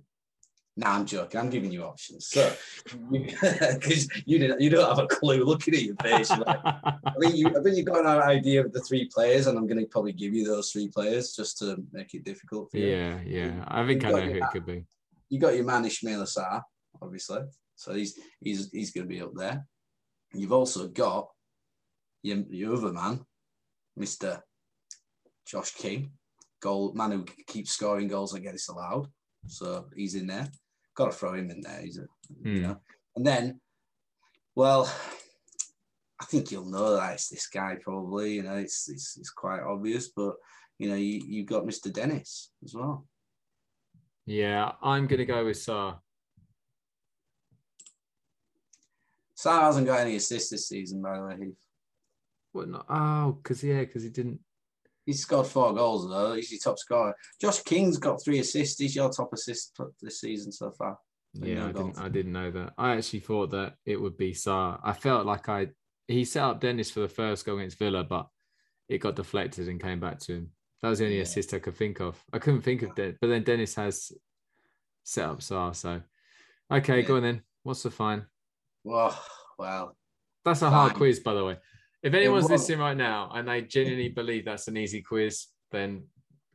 [0.77, 1.39] Nah, I'm joking.
[1.39, 2.27] I'm giving you options.
[2.27, 2.53] So,
[3.11, 5.43] because you didn't, you don't have a clue.
[5.43, 8.71] Looking at your face, like, I mean, you, I think you got an idea of
[8.71, 11.83] the three players, and I'm going to probably give you those three players just to
[11.91, 12.87] make it difficult for you.
[12.87, 13.65] yeah, yeah.
[13.67, 14.85] I think I You've know who it could be.
[15.27, 16.61] You got your man Ismaila Sarr,
[17.01, 17.41] obviously,
[17.81, 19.65] so he's he's he's going to be up there.
[20.33, 21.29] You've also got
[22.21, 23.25] your, your other man,
[23.97, 24.43] Mister
[25.47, 26.11] Josh King,
[26.61, 29.07] goal man who keeps scoring goals and gets allowed.
[29.47, 30.47] So he's in there.
[30.95, 31.81] Got to throw him in there.
[31.81, 32.05] He's a,
[32.43, 32.61] you Hmm.
[32.61, 32.77] know.
[33.15, 33.59] And then,
[34.55, 34.83] well,
[36.21, 38.35] I think you'll know that it's this guy probably.
[38.35, 40.35] You know, it's it's, it's quite obvious, but
[40.77, 43.07] you know, you you've got Mister Dennis as well.
[44.27, 45.97] Yeah, I'm going to go with Sarr.
[49.43, 51.35] Sarr hasn't got any assists this season, by the way.
[51.37, 51.57] Heath.
[52.51, 52.69] What?
[52.69, 52.85] Not?
[52.89, 54.39] Oh, because yeah, because he didn't.
[55.05, 56.33] He's scored four goals though.
[56.35, 57.15] He's your top scorer.
[57.39, 58.79] Josh King's got three assists.
[58.79, 60.97] He's your top assist this season so far.
[61.33, 61.97] Yeah, no I didn't.
[61.99, 62.73] I didn't know that.
[62.77, 64.79] I actually thought that it would be Sarr.
[64.83, 65.69] I felt like I
[66.07, 68.27] he set up Dennis for the first goal against Villa, but
[68.89, 70.51] it got deflected and came back to him.
[70.81, 71.23] That was the only Yeah.
[71.23, 72.21] assist I could think of.
[72.33, 74.11] I couldn't think of that, but then Dennis has
[75.03, 75.75] set up Sarr.
[75.75, 76.01] So,
[76.69, 77.43] okay, go on then.
[77.63, 78.25] What's the fine?
[78.83, 79.23] Well,
[79.57, 79.95] well,
[80.43, 81.57] That's a hard quiz, by the way.
[82.03, 86.03] If anyone's listening right now and they genuinely believe that's an easy quiz, then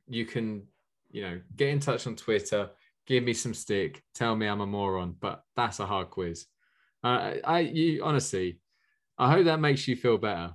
[0.09, 0.65] you can,
[1.11, 2.71] you know, get in touch on Twitter,
[3.07, 5.15] give me some stick, tell me I'm a moron.
[5.19, 6.47] But that's a hard quiz.
[7.05, 8.59] Uh, I, you honestly,
[9.17, 10.55] I hope that makes you feel better.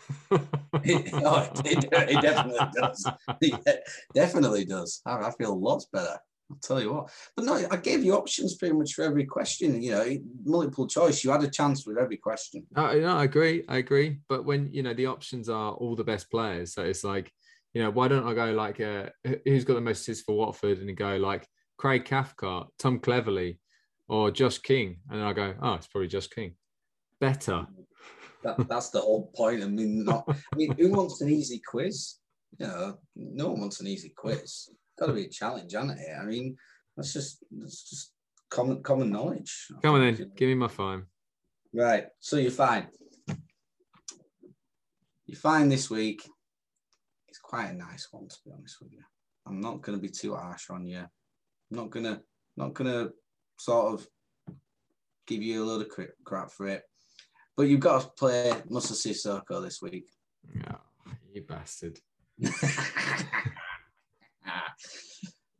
[0.30, 0.40] oh,
[0.84, 3.10] it, it, it definitely does.
[3.40, 3.80] It
[4.14, 5.00] definitely does.
[5.06, 6.18] I, I feel lots better.
[6.50, 7.10] I'll tell you what.
[7.36, 9.82] But no, I gave you options pretty much for every question.
[9.82, 11.22] You know, multiple choice.
[11.22, 12.66] You had a chance with every question.
[12.74, 13.64] No, no, I agree.
[13.68, 14.18] I agree.
[14.28, 17.30] But when you know the options are all the best players, so it's like,
[17.72, 20.36] you know, why don't I go like, uh, who- who's got the most assists for
[20.36, 21.46] Watford, and go like
[21.76, 23.58] Craig Cathcart, Tom Cleverley,
[24.08, 26.56] or Josh King, and I go, oh, it's probably Josh King.
[27.20, 27.66] Better.
[28.42, 29.62] That, that's the whole point.
[29.62, 30.24] I mean, not.
[30.28, 32.16] I mean, who wants an easy quiz?
[32.58, 34.70] You know, no one wants an easy quiz.
[35.00, 36.16] Got to be a challenge, hasn't it?
[36.20, 36.56] I mean,
[36.96, 38.12] that's just that's just
[38.50, 39.68] common common knowledge.
[39.82, 41.04] Come on then, give me my fine.
[41.72, 42.06] Right.
[42.18, 42.88] So you're fine.
[45.26, 46.28] You're fine this week.
[47.28, 49.02] It's quite a nice one, to be honest with you.
[49.46, 50.98] I'm not going to be too harsh on you.
[50.98, 52.20] I'm not gonna
[52.56, 53.10] not gonna
[53.58, 54.06] sort of
[55.26, 56.82] give you a load of crap for it.
[57.56, 60.08] But you've got to play Moussa Sissoko this week.
[60.68, 60.76] Oh,
[61.32, 61.98] you bastard.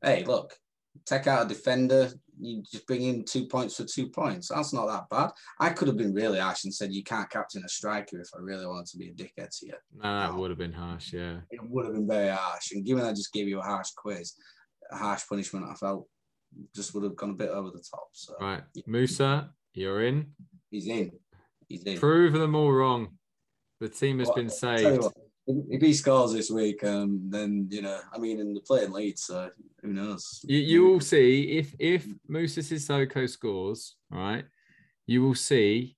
[0.03, 0.55] hey, look,
[1.07, 4.49] take out a defender, you just bring in two points for two points.
[4.49, 5.31] That's not that bad.
[5.59, 8.41] I could have been really harsh and said you can't captain a striker if I
[8.41, 9.75] really wanted to be a dickhead to you.
[9.95, 11.39] No, that would have been harsh, yeah.
[11.51, 12.73] It would have been very harsh.
[12.73, 14.35] And given I just gave you a harsh quiz,
[14.91, 16.07] a harsh punishment, I felt
[16.75, 18.09] just would have gone a bit over the top.
[18.13, 18.63] So right.
[18.87, 20.27] Moussa, you're in.
[20.71, 21.13] He's in.
[21.69, 21.99] He's in.
[21.99, 23.19] Prove them all wrong.
[23.81, 25.05] The team has well, been saved
[25.47, 29.19] if he scores this week, um, then you know, I mean, in the playing lead,
[29.19, 29.51] so
[29.83, 30.41] who knows?
[30.45, 34.45] You, you will see if if Moussa Sissoko scores, right?
[35.07, 35.97] You will see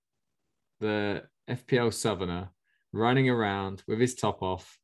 [0.80, 2.50] the FPL Southerner
[2.92, 4.78] running around with his top off.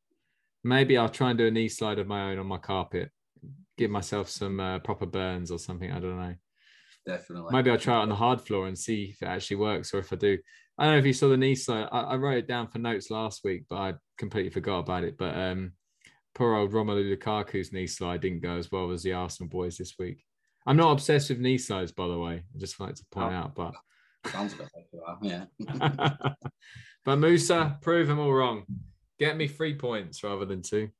[0.65, 3.11] Maybe I'll try and do a knee slide of my own on my carpet,
[3.77, 5.91] give myself some uh, proper burns or something.
[5.91, 6.35] I don't know.
[7.07, 7.53] Definitely.
[7.53, 9.99] Maybe I'll try it on the hard floor and see if it actually works, or
[9.99, 10.39] if I do,
[10.79, 11.89] I don't know if you saw the knee slide.
[11.91, 15.19] I, I, wrote it down for notes last week, but I completely forgot about it.
[15.19, 15.73] But um,
[16.35, 19.95] poor old Romelu Lukaku's knee slide didn't go as well as the Arsenal boys this
[19.99, 20.25] week.
[20.67, 22.45] I'm not obsessed with knee slides, by the way.
[22.55, 23.75] I just like to point oh, out, but
[24.27, 26.33] sounds a bit like you are, yeah.
[27.05, 28.65] but Moussa, prove them all wrong.
[29.19, 30.91] Get me three points rather than two.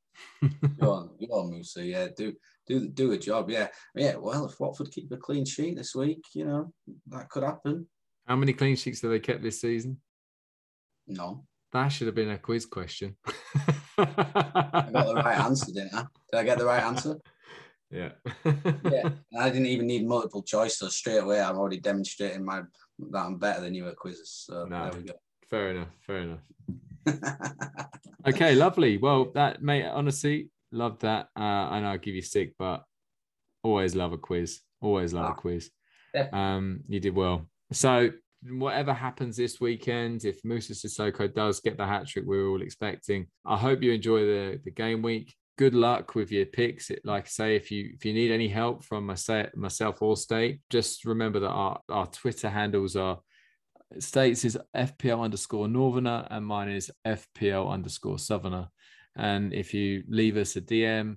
[0.81, 1.85] go on, go on, Moussa.
[1.85, 2.35] Yeah, do
[2.67, 3.51] do do a job.
[3.51, 4.17] Yeah, yeah.
[4.17, 6.73] Well, if Watford keep a clean sheet this week, you know
[7.09, 7.87] that could happen.
[8.29, 9.97] How many clean sheets have they kept this season?
[11.07, 11.47] No.
[11.73, 13.17] That should have been a quiz question.
[13.97, 16.05] I got the right answer, didn't I?
[16.31, 17.17] Did I get the right answer?
[17.91, 18.11] Yeah.
[18.45, 19.09] yeah.
[19.41, 22.61] I didn't even need multiple choice, so straight away I'm already demonstrating my
[22.99, 24.45] that I'm better than you at quizzes.
[24.47, 25.15] So no, there we go.
[25.49, 25.89] Fair enough.
[26.07, 27.87] Fair enough.
[28.29, 28.99] okay, lovely.
[28.99, 31.29] Well, that mate, honestly, love that.
[31.35, 32.85] Uh, I know I'll give you sick, but
[33.63, 34.61] always love a quiz.
[34.83, 35.71] Always love ah, a quiz.
[36.31, 37.49] Um, you did well.
[37.73, 38.11] So
[38.43, 43.27] whatever happens this weekend, if Moussa Sissoko does get the hat trick we're all expecting,
[43.45, 45.35] I hope you enjoy the, the game week.
[45.57, 46.91] Good luck with your picks.
[47.05, 50.61] Like I say, if you if you need any help from myself, myself or State,
[50.71, 53.19] just remember that our, our Twitter handles are
[53.99, 58.69] States is FPL underscore Northerner and mine is FPL underscore Southerner.
[59.17, 61.17] And if you leave us a DM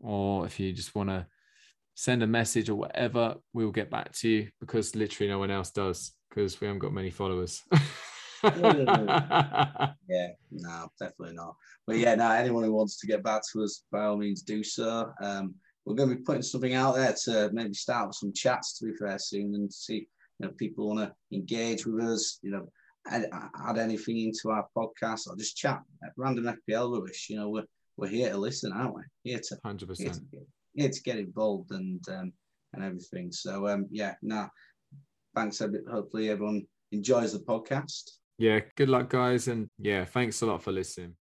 [0.00, 1.26] or if you just want to
[1.94, 5.70] send a message or whatever, we'll get back to you because literally no one else
[5.70, 7.62] does because we haven't got many followers.
[8.44, 11.54] yeah, no, definitely not.
[11.86, 14.62] But yeah, now anyone who wants to get back to us, by all means, do
[14.62, 15.10] so.
[15.22, 15.54] Um,
[15.84, 18.78] we're going to be putting something out there to maybe start with some chats.
[18.78, 20.08] To be fair, soon and see
[20.38, 22.38] you know people want to engage with us.
[22.42, 22.68] You know,
[23.08, 23.28] add,
[23.66, 25.82] add anything into our podcast or just chat
[26.16, 27.28] random FPL rubbish.
[27.30, 27.66] You know, we're
[27.96, 29.02] we're here to listen, aren't we?
[29.22, 30.20] Here to hundred percent
[30.74, 32.32] yeah, to get involved and um,
[32.72, 33.32] and everything.
[33.32, 34.48] So um, yeah, nah,
[35.34, 35.62] thanks.
[35.90, 38.10] Hopefully everyone enjoys the podcast.
[38.38, 41.14] Yeah, good luck, guys, and yeah, thanks a lot for listening.